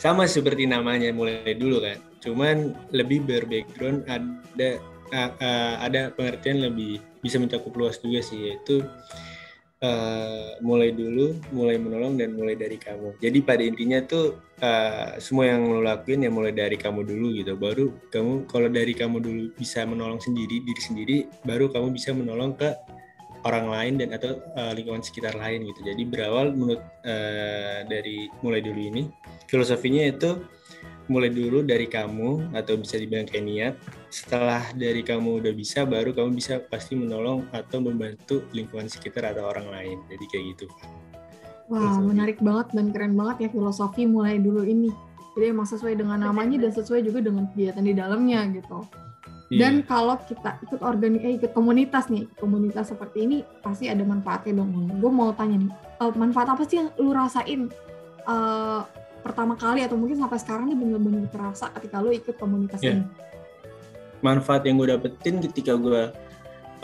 sama 0.01 0.25
seperti 0.25 0.65
namanya 0.65 1.13
mulai 1.13 1.53
dulu 1.53 1.85
kan. 1.85 2.01
Cuman 2.25 2.73
lebih 2.89 3.21
berbackground 3.21 4.09
ada 4.09 4.81
a- 5.13 5.35
a- 5.37 5.77
ada 5.85 6.09
pengertian 6.09 6.65
lebih 6.65 6.97
bisa 7.21 7.37
mencakup 7.37 7.69
luas 7.77 8.01
juga 8.01 8.25
sih 8.25 8.49
yaitu 8.49 8.81
eh, 9.81 10.57
mulai 10.61 10.93
dulu, 10.93 11.37
mulai 11.53 11.77
menolong 11.77 12.17
dan 12.17 12.33
mulai 12.37 12.53
dari 12.53 12.77
kamu. 12.77 13.17
Jadi 13.17 13.41
pada 13.45 13.61
intinya 13.61 14.01
tuh 14.05 14.37
eh, 14.57 15.17
semua 15.21 15.49
yang 15.49 15.69
lo 15.69 15.81
lakuin 15.85 16.25
ya 16.25 16.33
mulai 16.33 16.53
dari 16.53 16.77
kamu 16.81 17.05
dulu 17.05 17.37
gitu. 17.37 17.53
Baru 17.57 17.93
kamu 18.09 18.49
kalau 18.49 18.69
dari 18.73 18.93
kamu 18.97 19.17
dulu 19.21 19.43
bisa 19.53 19.85
menolong 19.85 20.21
sendiri 20.21 20.65
diri 20.65 20.81
sendiri, 20.81 21.17
baru 21.45 21.69
kamu 21.69 21.93
bisa 21.93 22.09
menolong 22.13 22.57
ke 22.57 22.73
orang 23.45 23.67
lain 23.69 23.93
dan 24.01 24.09
atau 24.13 24.37
uh, 24.55 24.71
lingkungan 24.73 25.01
sekitar 25.01 25.33
lain 25.37 25.65
gitu. 25.65 25.81
Jadi 25.81 26.03
berawal 26.05 26.53
menurut 26.53 26.83
uh, 27.05 27.85
dari 27.85 28.29
mulai 28.45 28.61
dulu 28.61 28.79
ini 28.79 29.03
filosofinya 29.49 30.07
itu 30.07 30.39
mulai 31.11 31.27
dulu 31.27 31.59
dari 31.65 31.91
kamu 31.91 32.55
atau 32.55 32.79
bisa 32.79 32.95
dibilang 32.95 33.27
kayak 33.27 33.45
niat. 33.45 33.73
Setelah 34.07 34.63
dari 34.75 35.03
kamu 35.03 35.43
udah 35.43 35.53
bisa, 35.55 35.83
baru 35.83 36.15
kamu 36.15 36.39
bisa 36.39 36.63
pasti 36.63 36.95
menolong 36.95 37.47
atau 37.51 37.83
membantu 37.83 38.47
lingkungan 38.55 38.87
sekitar 38.87 39.35
atau 39.35 39.47
orang 39.51 39.67
lain. 39.67 39.97
Jadi 40.07 40.25
kayak 40.31 40.45
gitu. 40.55 40.65
Wah, 41.71 41.99
Filosofi. 41.99 42.07
menarik 42.07 42.37
banget 42.43 42.67
dan 42.75 42.85
keren 42.91 43.13
banget 43.15 43.47
ya 43.47 43.49
filosofi 43.51 44.03
mulai 44.07 44.39
dulu 44.39 44.63
ini. 44.63 44.91
Jadi 45.35 45.45
emang 45.55 45.67
sesuai 45.67 45.95
dengan 45.95 46.19
namanya 46.19 46.67
dan 46.67 46.71
sesuai 46.75 47.07
juga 47.07 47.23
dengan 47.23 47.47
kegiatan 47.51 47.83
di 47.83 47.93
dalamnya 47.95 48.43
gitu. 48.51 48.83
Dan 49.51 49.83
Iya. 49.83 49.87
kalau 49.87 50.15
kita 50.15 50.63
ikut 50.63 50.79
organi 50.79 51.19
eh, 51.27 51.35
ikut 51.35 51.51
komunitas 51.51 52.07
nih, 52.07 52.23
komunitas 52.39 52.87
seperti 52.87 53.27
ini 53.27 53.37
pasti 53.59 53.91
ada 53.91 53.99
manfaatnya 54.07 54.63
dong. 54.63 54.71
Gue 54.95 55.11
mau 55.11 55.35
tanya 55.35 55.59
nih, 55.59 55.71
eh, 55.75 56.13
manfaat 56.15 56.55
apa 56.55 56.63
sih 56.63 56.79
yang 56.79 56.87
lu 56.95 57.11
rasain 57.11 57.67
eh, 58.21 58.81
pertama 59.21 59.53
kali 59.59 59.83
atau 59.83 59.99
mungkin 59.99 60.17
sampai 60.17 60.39
sekarang 60.39 60.71
nih 60.71 60.77
bener-bener 60.79 61.27
terasa 61.29 61.67
ketika 61.75 61.99
lu 61.99 62.15
ikut 62.15 62.35
komunitas 62.39 62.79
Iya. 62.79 63.03
ini? 63.03 63.05
manfaat 64.21 64.61
yang 64.69 64.77
gue 64.77 64.93
dapetin 64.93 65.41
ketika 65.41 65.73
gue 65.75 66.13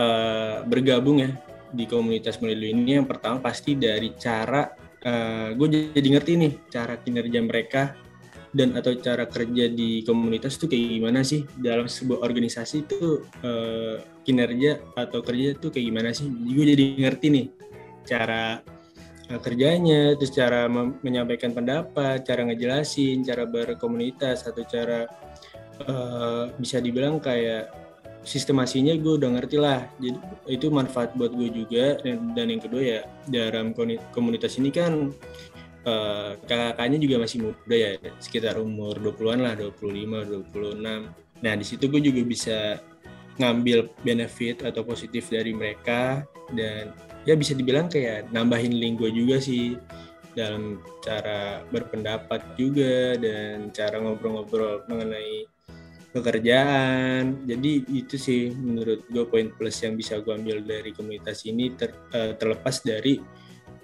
uh, 0.02 0.56
bergabung 0.66 1.22
ya 1.22 1.32
di 1.70 1.86
komunitas 1.86 2.42
mulai 2.42 2.58
dulu 2.58 2.68
ini 2.74 2.92
yang 2.98 3.06
pertama 3.06 3.38
pasti 3.38 3.78
dari 3.78 4.10
cara 4.18 4.74
uh, 5.06 5.54
gue 5.54 5.94
jadi 5.94 6.08
ngerti 6.18 6.32
nih 6.34 6.54
cara 6.74 6.98
kinerja 6.98 7.40
mereka 7.46 7.94
dan 8.58 8.74
atau 8.74 8.98
cara 8.98 9.30
kerja 9.30 9.70
di 9.70 10.02
komunitas 10.02 10.58
itu 10.58 10.66
kayak 10.66 10.98
gimana 10.98 11.20
sih? 11.22 11.46
Dalam 11.62 11.86
sebuah 11.86 12.26
organisasi 12.26 12.90
itu 12.90 13.22
uh, 13.46 14.02
kinerja 14.26 14.82
atau 14.98 15.22
kerja 15.22 15.54
itu 15.54 15.70
kayak 15.70 15.86
gimana 15.94 16.10
sih? 16.10 16.26
Gue 16.26 16.66
jadi 16.74 16.98
ngerti 17.06 17.28
nih 17.30 17.48
cara 18.10 18.58
uh, 19.30 19.40
kerjanya 19.46 20.18
terus 20.18 20.34
cara 20.34 20.66
menyampaikan 21.06 21.54
pendapat 21.54 22.26
cara 22.26 22.42
ngejelasin 22.50 23.22
cara 23.22 23.46
berkomunitas 23.46 24.50
atau 24.50 24.66
cara 24.66 25.06
eh, 25.78 26.44
bisa 26.58 26.82
dibilang 26.82 27.22
kayak 27.22 27.70
sistemasinya 28.26 28.98
gue 28.98 29.14
udah 29.22 29.40
ngerti 29.40 29.58
lah. 29.62 29.88
Jadi 30.02 30.18
itu 30.52 30.68
manfaat 30.74 31.14
buat 31.16 31.32
gue 31.32 31.54
juga. 31.54 32.02
Dan, 32.04 32.34
dan 32.34 32.52
yang 32.52 32.62
kedua 32.62 32.82
ya 32.82 33.02
dalam 33.30 33.72
komunitas 34.12 34.60
ini 34.60 34.74
kan 34.74 35.14
eh, 35.86 36.32
kakak-kakaknya 36.46 36.98
juga 36.98 37.16
masih 37.22 37.38
muda 37.46 37.76
ya 37.76 37.92
sekitar 38.18 38.56
umur 38.58 38.98
20-an 38.98 39.40
lah 39.44 39.54
25 39.54 40.50
26 40.50 41.44
nah 41.44 41.54
di 41.54 41.66
situ 41.66 41.86
gue 41.86 42.02
juga 42.02 42.22
bisa 42.26 42.58
ngambil 43.38 43.94
benefit 44.02 44.66
atau 44.66 44.82
positif 44.82 45.30
dari 45.30 45.54
mereka 45.54 46.26
dan 46.58 46.90
ya 47.28 47.38
bisa 47.38 47.54
dibilang 47.54 47.86
kayak 47.86 48.34
nambahin 48.34 48.74
link 48.74 48.98
juga 48.98 49.38
sih 49.38 49.78
dalam 50.38 50.82
cara 51.02 51.66
berpendapat 51.74 52.54
juga 52.58 53.18
dan 53.18 53.74
cara 53.74 53.98
ngobrol-ngobrol 53.98 54.86
mengenai 54.86 55.50
pekerjaan. 56.14 57.42
Jadi 57.46 57.90
itu 57.90 58.16
sih 58.22 58.54
menurut 58.54 59.06
gue 59.10 59.26
poin 59.26 59.50
plus 59.50 59.82
yang 59.82 59.98
bisa 59.98 60.22
gue 60.22 60.34
ambil 60.34 60.62
dari 60.62 60.94
komunitas 60.94 61.42
ini 61.50 61.74
ter, 61.74 61.94
uh, 62.14 62.38
terlepas 62.38 62.86
dari 62.86 63.18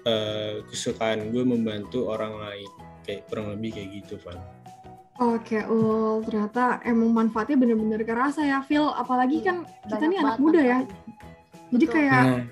uh, 0.04 0.64
kesukaan 0.68 1.32
gue 1.32 1.44
membantu 1.44 2.08
orang 2.08 2.36
lain. 2.40 2.70
Kayak 3.04 3.28
kurang 3.28 3.52
lebih 3.52 3.76
kayak 3.76 3.88
gitu, 4.00 4.16
Van. 4.24 4.40
Oke, 5.20 5.62
Ul. 5.68 6.24
Ternyata 6.26 6.82
emang 6.82 7.12
manfaatnya 7.12 7.56
bener-bener 7.60 8.00
kerasa 8.02 8.42
ya, 8.42 8.64
Phil. 8.64 8.88
Apalagi 8.88 9.44
kan 9.44 9.68
kita 9.86 10.04
nih 10.08 10.18
anak 10.24 10.38
muda 10.40 10.60
ya. 10.60 10.78
Jadi 11.70 11.84
Betul. 11.86 11.94
kayak 11.94 12.22
Nah, 12.24 12.42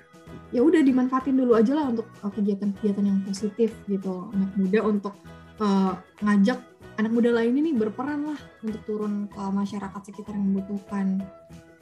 ya 0.52 0.60
udah 0.60 0.80
dimanfaatin 0.84 1.34
dulu 1.34 1.56
aja 1.56 1.72
lah 1.72 1.88
untuk 1.88 2.06
uh, 2.20 2.28
kegiatan-kegiatan 2.28 3.04
yang 3.04 3.18
positif 3.24 3.72
gitu. 3.88 4.28
Anak 4.36 4.52
muda 4.54 4.78
untuk 4.84 5.14
uh, 5.58 5.96
ngajak 6.20 6.60
anak 7.00 7.12
muda 7.12 7.32
lainnya 7.32 7.64
nih 7.64 7.74
berperan 7.74 8.36
lah 8.36 8.40
untuk 8.60 8.82
turun 8.84 9.26
ke 9.32 9.40
masyarakat 9.40 10.00
sekitar 10.12 10.36
yang 10.36 10.52
membutuhkan. 10.52 11.24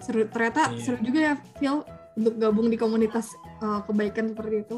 Seru, 0.00 0.24
ternyata 0.30 0.70
Iya. 0.72 0.80
seru 0.80 0.96
juga 1.04 1.18
ya, 1.20 1.34
Phil, 1.60 1.76
untuk 2.16 2.34
gabung 2.40 2.72
di 2.72 2.78
komunitas 2.78 3.36
uh, 3.60 3.84
kebaikan 3.84 4.32
seperti 4.32 4.64
itu. 4.64 4.76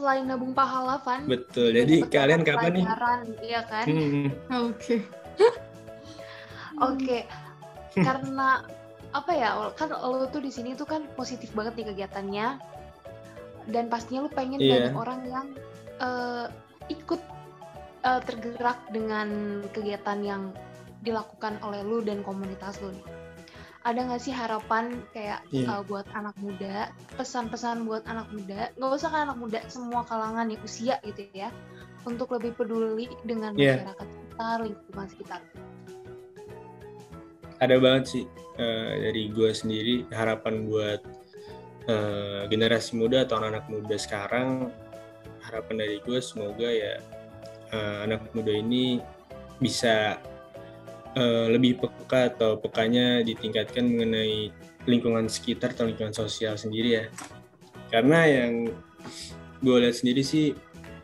Selain 0.00 0.24
nabung 0.24 0.56
pahala, 0.56 0.96
Van. 1.04 1.28
betul. 1.28 1.76
Jadi 1.76 2.08
kalian 2.08 2.40
kapan 2.40 2.72
nih? 2.72 2.84
pelajaran, 2.88 3.20
Iya 3.44 3.60
kan? 3.68 3.84
Hmm, 3.84 4.26
Oke. 4.72 4.96
Oke, 6.88 7.28
karena 7.92 8.64
apa 9.12 9.32
ya? 9.36 9.52
Kan 9.76 9.92
lo 9.92 10.24
tuh 10.32 10.40
di 10.40 10.48
sini 10.48 10.72
tuh 10.72 10.88
kan 10.88 11.04
positif 11.12 11.52
banget 11.52 11.76
nih 11.76 11.86
kegiatannya, 11.92 12.56
dan 13.68 13.92
pastinya 13.92 14.24
lo 14.24 14.30
pengen 14.32 14.56
Iya. 14.56 14.88
banyak 14.88 14.96
orang 14.96 15.20
yang 15.28 15.46
eh, 16.00 16.46
ikut 16.88 17.20
eh, 18.00 18.20
tergerak 18.24 18.80
dengan 18.88 19.60
kegiatan 19.76 20.18
yang 20.24 20.42
dilakukan 21.04 21.60
oleh 21.60 21.84
lo 21.84 22.00
dan 22.00 22.24
komunitas 22.24 22.80
lo 22.80 22.88
nih. 22.88 23.04
Ada 23.80 24.00
nggak 24.04 24.20
sih 24.20 24.34
harapan 24.36 25.00
kayak 25.16 25.40
Iya. 25.48 25.80
eh, 25.80 25.82
buat 25.88 26.04
anak 26.12 26.36
muda, 26.36 26.92
pesan-pesan 27.16 27.88
buat 27.88 28.04
anak 28.04 28.28
muda, 28.28 28.68
nggak 28.76 28.92
usah 28.92 29.08
kan 29.08 29.24
anak 29.32 29.40
muda, 29.40 29.58
semua 29.72 30.04
kalangan 30.04 30.52
ya 30.52 30.58
usia 30.60 30.94
gitu 31.00 31.24
ya, 31.32 31.48
untuk 32.04 32.28
lebih 32.36 32.52
peduli 32.60 33.08
dengan 33.24 33.56
Iya. 33.56 33.80
masyarakat 33.80 34.06
sekitar, 34.12 34.56
lingkungan 34.68 35.06
sekitar. 35.08 35.40
ada 37.60 37.76
banget 37.76 38.04
sih 38.08 38.24
eh, 38.56 38.92
dari 39.04 39.28
gue 39.28 39.52
sendiri 39.52 40.08
harapan 40.16 40.64
buat 40.64 41.04
eh, 41.92 42.48
generasi 42.48 42.96
muda 42.96 43.28
atau 43.28 43.36
anak-anak 43.36 43.68
muda 43.68 43.96
sekarang 44.00 44.72
harapan 45.44 45.84
dari 45.84 46.00
gue 46.00 46.24
semoga 46.24 46.64
ya 46.64 47.04
eh, 47.68 47.98
anak 48.08 48.32
muda 48.32 48.48
ini 48.48 49.04
bisa 49.60 50.16
eh, 51.16 51.46
lebih 51.50 51.80
peka 51.80 52.34
atau 52.34 52.60
pekanya 52.60 53.24
ditingkatkan 53.24 53.86
mengenai 53.86 54.52
lingkungan 54.84 55.28
sekitar 55.28 55.76
atau 55.76 55.88
lingkungan 55.88 56.14
sosial 56.14 56.56
sendiri 56.56 56.90
ya 57.00 57.04
karena 57.90 58.26
yang 58.26 58.70
gue 59.60 59.76
lihat 59.82 59.96
sendiri 59.98 60.22
sih 60.22 60.54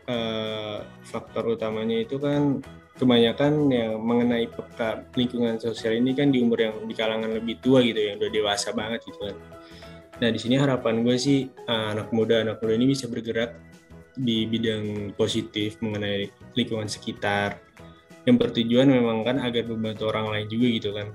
eh, 0.07 0.77
faktor 1.07 1.55
utamanya 1.55 1.99
itu 2.01 2.17
kan 2.17 2.63
kebanyakan 2.97 3.69
yang 3.69 4.01
mengenai 4.01 4.49
peka 4.49 5.05
lingkungan 5.13 5.61
sosial 5.61 5.93
ini 5.93 6.17
kan 6.17 6.33
di 6.33 6.41
umur 6.41 6.57
yang 6.57 6.75
di 6.89 6.97
kalangan 6.97 7.29
lebih 7.29 7.61
tua 7.61 7.85
gitu 7.85 8.01
yang 8.01 8.17
udah 8.17 8.31
dewasa 8.33 8.73
banget 8.73 9.05
gitu 9.05 9.21
kan. 9.21 9.37
Nah 10.17 10.29
di 10.33 10.39
sini 10.41 10.57
harapan 10.57 11.05
gue 11.05 11.13
sih 11.13 11.45
uh, 11.45 11.93
anak 11.93 12.09
muda 12.09 12.41
anak 12.41 12.57
muda 12.57 12.73
ini 12.73 12.89
bisa 12.89 13.05
bergerak 13.05 13.53
di 14.17 14.49
bidang 14.49 15.13
positif 15.13 15.77
mengenai 15.77 16.33
lingkungan 16.57 16.89
sekitar 16.89 17.61
yang 18.27 18.35
bertujuan 18.35 18.91
memang 18.91 19.23
kan 19.23 19.39
agar 19.39 19.63
membantu 19.71 20.11
orang 20.11 20.27
lain 20.27 20.47
juga 20.51 20.67
gitu 20.67 20.89
kan. 20.91 21.07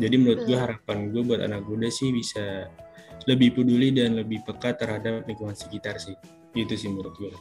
Jadi 0.00 0.14
menurut 0.16 0.40
gue 0.48 0.56
Betul. 0.56 0.64
harapan 0.64 0.98
gue 1.12 1.22
buat 1.22 1.40
anak 1.44 1.62
muda 1.68 1.92
sih 1.92 2.08
bisa 2.08 2.72
lebih 3.28 3.52
peduli 3.52 3.92
dan 3.92 4.16
lebih 4.16 4.40
peka 4.48 4.72
terhadap 4.72 5.28
lingkungan 5.28 5.52
sekitar 5.52 6.00
sih. 6.00 6.16
Gitu 6.56 6.72
sih 6.80 6.88
menurut 6.88 7.12
gue. 7.20 7.36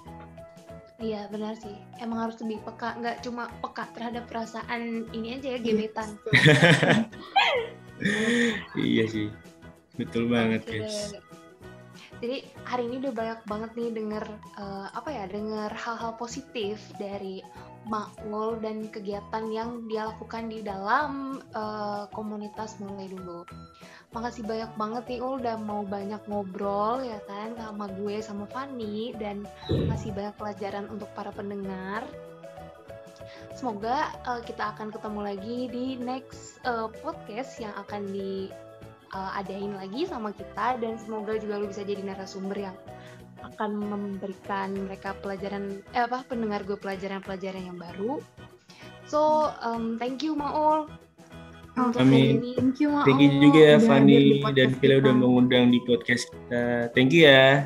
Iya 0.99 1.31
benar 1.31 1.55
sih, 1.55 1.71
emang 2.03 2.27
harus 2.27 2.35
lebih 2.43 2.59
peka, 2.67 2.99
nggak 2.99 3.23
cuma 3.23 3.47
peka 3.63 3.87
terhadap 3.95 4.27
perasaan 4.27 5.07
ini 5.15 5.39
aja 5.39 5.55
ya 5.55 5.59
gebetan. 5.63 6.19
iya 8.75 9.07
sih. 9.07 9.31
Betul 9.95 10.27
banget 10.27 10.67
guys. 10.67 11.15
Jadi 12.19 12.43
hari 12.67 12.91
ini 12.91 12.99
udah 12.99 13.15
banyak 13.15 13.39
banget 13.47 13.71
nih 13.79 13.89
denger 13.95 14.25
eh, 14.59 14.87
apa 14.91 15.07
ya, 15.07 15.23
denger 15.31 15.71
hal-hal 15.71 16.19
positif 16.19 16.83
dari 16.99 17.39
Makmul 17.89 18.61
dan 18.61 18.87
kegiatan 18.93 19.49
yang 19.49 19.89
dia 19.89 20.07
lakukan 20.07 20.47
di 20.47 20.61
dalam 20.61 21.41
eh, 21.41 22.05
komunitas 22.13 22.77
mulai 22.79 23.09
dulu. 23.09 23.43
Makasih 24.13 24.45
banyak 24.45 24.71
banget 24.77 25.03
nih 25.09 25.19
Ul 25.21 25.41
udah 25.41 25.57
mau 25.57 25.81
banyak 25.85 26.21
ngobrol 26.29 27.05
ya 27.05 27.21
kan 27.29 27.53
sama 27.57 27.85
gue 27.93 28.21
sama 28.21 28.45
Fanny 28.49 29.13
dan 29.17 29.45
masih 29.89 30.13
banyak 30.13 30.33
pelajaran 30.37 30.85
untuk 30.93 31.09
para 31.17 31.33
pendengar. 31.33 32.05
Semoga 33.57 34.13
eh, 34.29 34.41
kita 34.45 34.77
akan 34.77 34.93
ketemu 34.93 35.19
lagi 35.25 35.57
di 35.67 35.85
next 35.97 36.61
eh, 36.63 36.87
podcast 37.01 37.57
yang 37.57 37.73
akan 37.73 38.05
di 38.13 38.53
uh, 39.13 39.41
lagi 39.77 40.05
sama 40.05 40.29
kita 40.33 40.77
dan 40.77 40.97
semoga 41.01 41.37
juga 41.37 41.57
lu 41.57 41.67
bisa 41.69 41.81
jadi 41.81 42.01
narasumber 42.05 42.57
yang 42.69 42.75
akan 43.49 43.71
memberikan 43.75 44.71
mereka 44.73 45.17
pelajaran 45.19 45.81
eh 45.91 46.03
apa 46.05 46.23
pendengar 46.25 46.61
gue 46.63 46.77
pelajaran-pelajaran 46.77 47.63
yang 47.73 47.77
baru. 47.77 48.21
So 49.09 49.49
um, 49.65 49.97
thank 49.97 50.21
you 50.21 50.37
Maul 50.37 50.85
untuk 51.79 52.03
hari 52.03 52.37
Amin. 52.37 52.43
ini. 52.43 52.51
Thank 52.59 52.77
you, 52.83 52.89
Maul. 52.93 53.05
Thank 53.07 53.19
you 53.23 53.29
juga 53.39 53.59
ya 53.59 53.77
di 54.03 54.43
dan 54.53 54.69
Vila 54.77 54.95
udah 55.01 55.13
mengundang 55.15 55.63
di 55.71 55.79
podcast 55.87 56.27
kita. 56.29 56.91
Thank 56.93 57.15
you 57.15 57.25
ya. 57.25 57.65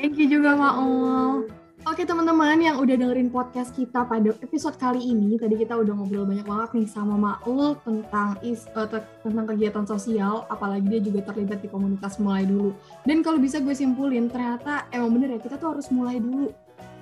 Thank 0.00 0.18
you 0.18 0.26
juga 0.26 0.56
Maul. 0.56 1.61
Oke 1.92 2.08
teman-teman 2.08 2.56
yang 2.56 2.80
udah 2.80 2.96
dengerin 2.96 3.28
podcast 3.28 3.76
kita 3.76 4.08
pada 4.08 4.32
episode 4.40 4.80
kali 4.80 5.12
ini, 5.12 5.36
tadi 5.36 5.60
kita 5.60 5.76
udah 5.76 5.92
ngobrol 5.92 6.24
banyak 6.24 6.48
banget 6.48 6.70
nih 6.72 6.88
sama 6.88 7.20
Maul 7.20 7.76
tentang 7.84 8.40
is, 8.40 8.64
te- 8.64 9.04
tentang 9.20 9.44
kegiatan 9.44 9.84
sosial, 9.84 10.48
apalagi 10.48 10.88
dia 10.88 11.04
juga 11.04 11.20
terlibat 11.28 11.60
di 11.60 11.68
komunitas 11.68 12.16
mulai 12.16 12.48
dulu. 12.48 12.72
Dan 13.04 13.20
kalau 13.20 13.36
bisa 13.36 13.60
gue 13.60 13.76
simpulin, 13.76 14.32
ternyata 14.32 14.88
emang 14.88 15.12
bener 15.12 15.36
ya 15.36 15.40
kita 15.44 15.60
tuh 15.60 15.76
harus 15.76 15.92
mulai 15.92 16.16
dulu. 16.16 16.48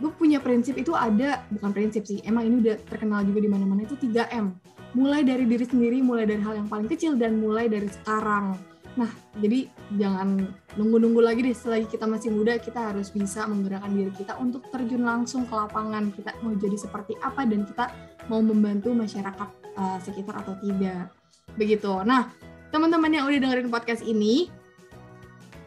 Gue 0.02 0.10
punya 0.10 0.42
prinsip 0.42 0.74
itu 0.74 0.90
ada, 0.90 1.46
bukan 1.54 1.70
prinsip 1.70 2.02
sih, 2.02 2.18
emang 2.26 2.50
ini 2.50 2.58
udah 2.58 2.74
terkenal 2.90 3.22
juga 3.22 3.46
di 3.46 3.50
mana-mana 3.54 3.86
itu 3.86 3.94
3M. 3.94 4.58
Mulai 4.98 5.22
dari 5.22 5.46
diri 5.46 5.70
sendiri, 5.70 6.02
mulai 6.02 6.26
dari 6.26 6.42
hal 6.42 6.58
yang 6.58 6.66
paling 6.66 6.90
kecil 6.90 7.14
dan 7.14 7.38
mulai 7.38 7.70
dari 7.70 7.86
sekarang. 7.86 8.58
Nah, 8.98 9.10
jadi 9.38 9.70
jangan 9.94 10.50
nunggu-nunggu 10.74 11.22
lagi 11.22 11.46
deh 11.46 11.54
selagi 11.54 11.86
kita 11.86 12.10
masih 12.10 12.34
muda 12.34 12.58
kita 12.58 12.90
harus 12.90 13.14
bisa 13.14 13.46
menggerakkan 13.46 13.94
diri 13.94 14.10
kita 14.10 14.34
untuk 14.42 14.66
terjun 14.74 15.06
langsung 15.06 15.46
ke 15.46 15.54
lapangan. 15.54 16.10
Kita 16.10 16.34
mau 16.42 16.54
jadi 16.58 16.74
seperti 16.74 17.14
apa 17.22 17.46
dan 17.46 17.62
kita 17.62 17.86
mau 18.26 18.42
membantu 18.42 18.90
masyarakat 18.90 19.48
uh, 19.78 19.98
sekitar 20.02 20.42
atau 20.42 20.58
tidak. 20.58 21.14
Begitu. 21.54 22.02
Nah 22.02 22.30
teman-teman 22.70 23.10
yang 23.10 23.24
udah 23.26 23.38
dengerin 23.38 23.70
podcast 23.70 24.02
ini 24.02 24.50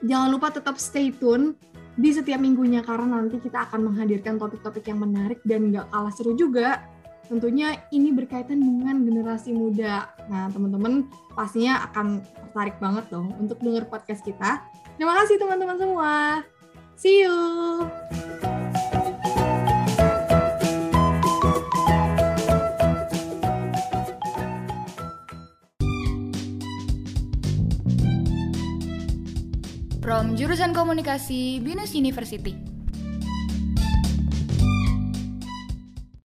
jangan 0.03 0.31
lupa 0.31 0.51
tetap 0.51 0.75
stay 0.79 1.11
tune 1.11 1.55
di 1.93 2.09
setiap 2.09 2.41
minggunya 2.41 2.81
karena 2.81 3.21
nanti 3.21 3.37
kita 3.37 3.69
akan 3.69 3.91
menghadirkan 3.91 4.41
topik-topik 4.41 4.83
yang 4.89 4.99
menarik 5.03 5.39
dan 5.45 5.69
nggak 5.69 5.87
kalah 5.93 6.13
seru 6.15 6.33
juga 6.33 6.81
tentunya 7.27 7.79
ini 7.95 8.11
berkaitan 8.11 8.59
dengan 8.59 9.03
generasi 9.03 9.55
muda 9.55 10.11
nah 10.27 10.51
teman-teman 10.51 11.07
pastinya 11.33 11.87
akan 11.91 12.21
tertarik 12.21 12.77
banget 12.77 13.05
dong 13.09 13.31
untuk 13.39 13.57
denger 13.63 13.87
podcast 13.87 14.21
kita 14.21 14.61
Terima 14.93 15.17
kasih 15.17 15.41
teman-teman 15.41 15.77
semua. 15.77 16.13
See 16.93 17.25
you. 17.25 17.37
From 30.03 30.37
jurusan 30.37 30.77
komunikasi 30.77 31.57
Binus 31.63 31.97
University. 31.97 32.72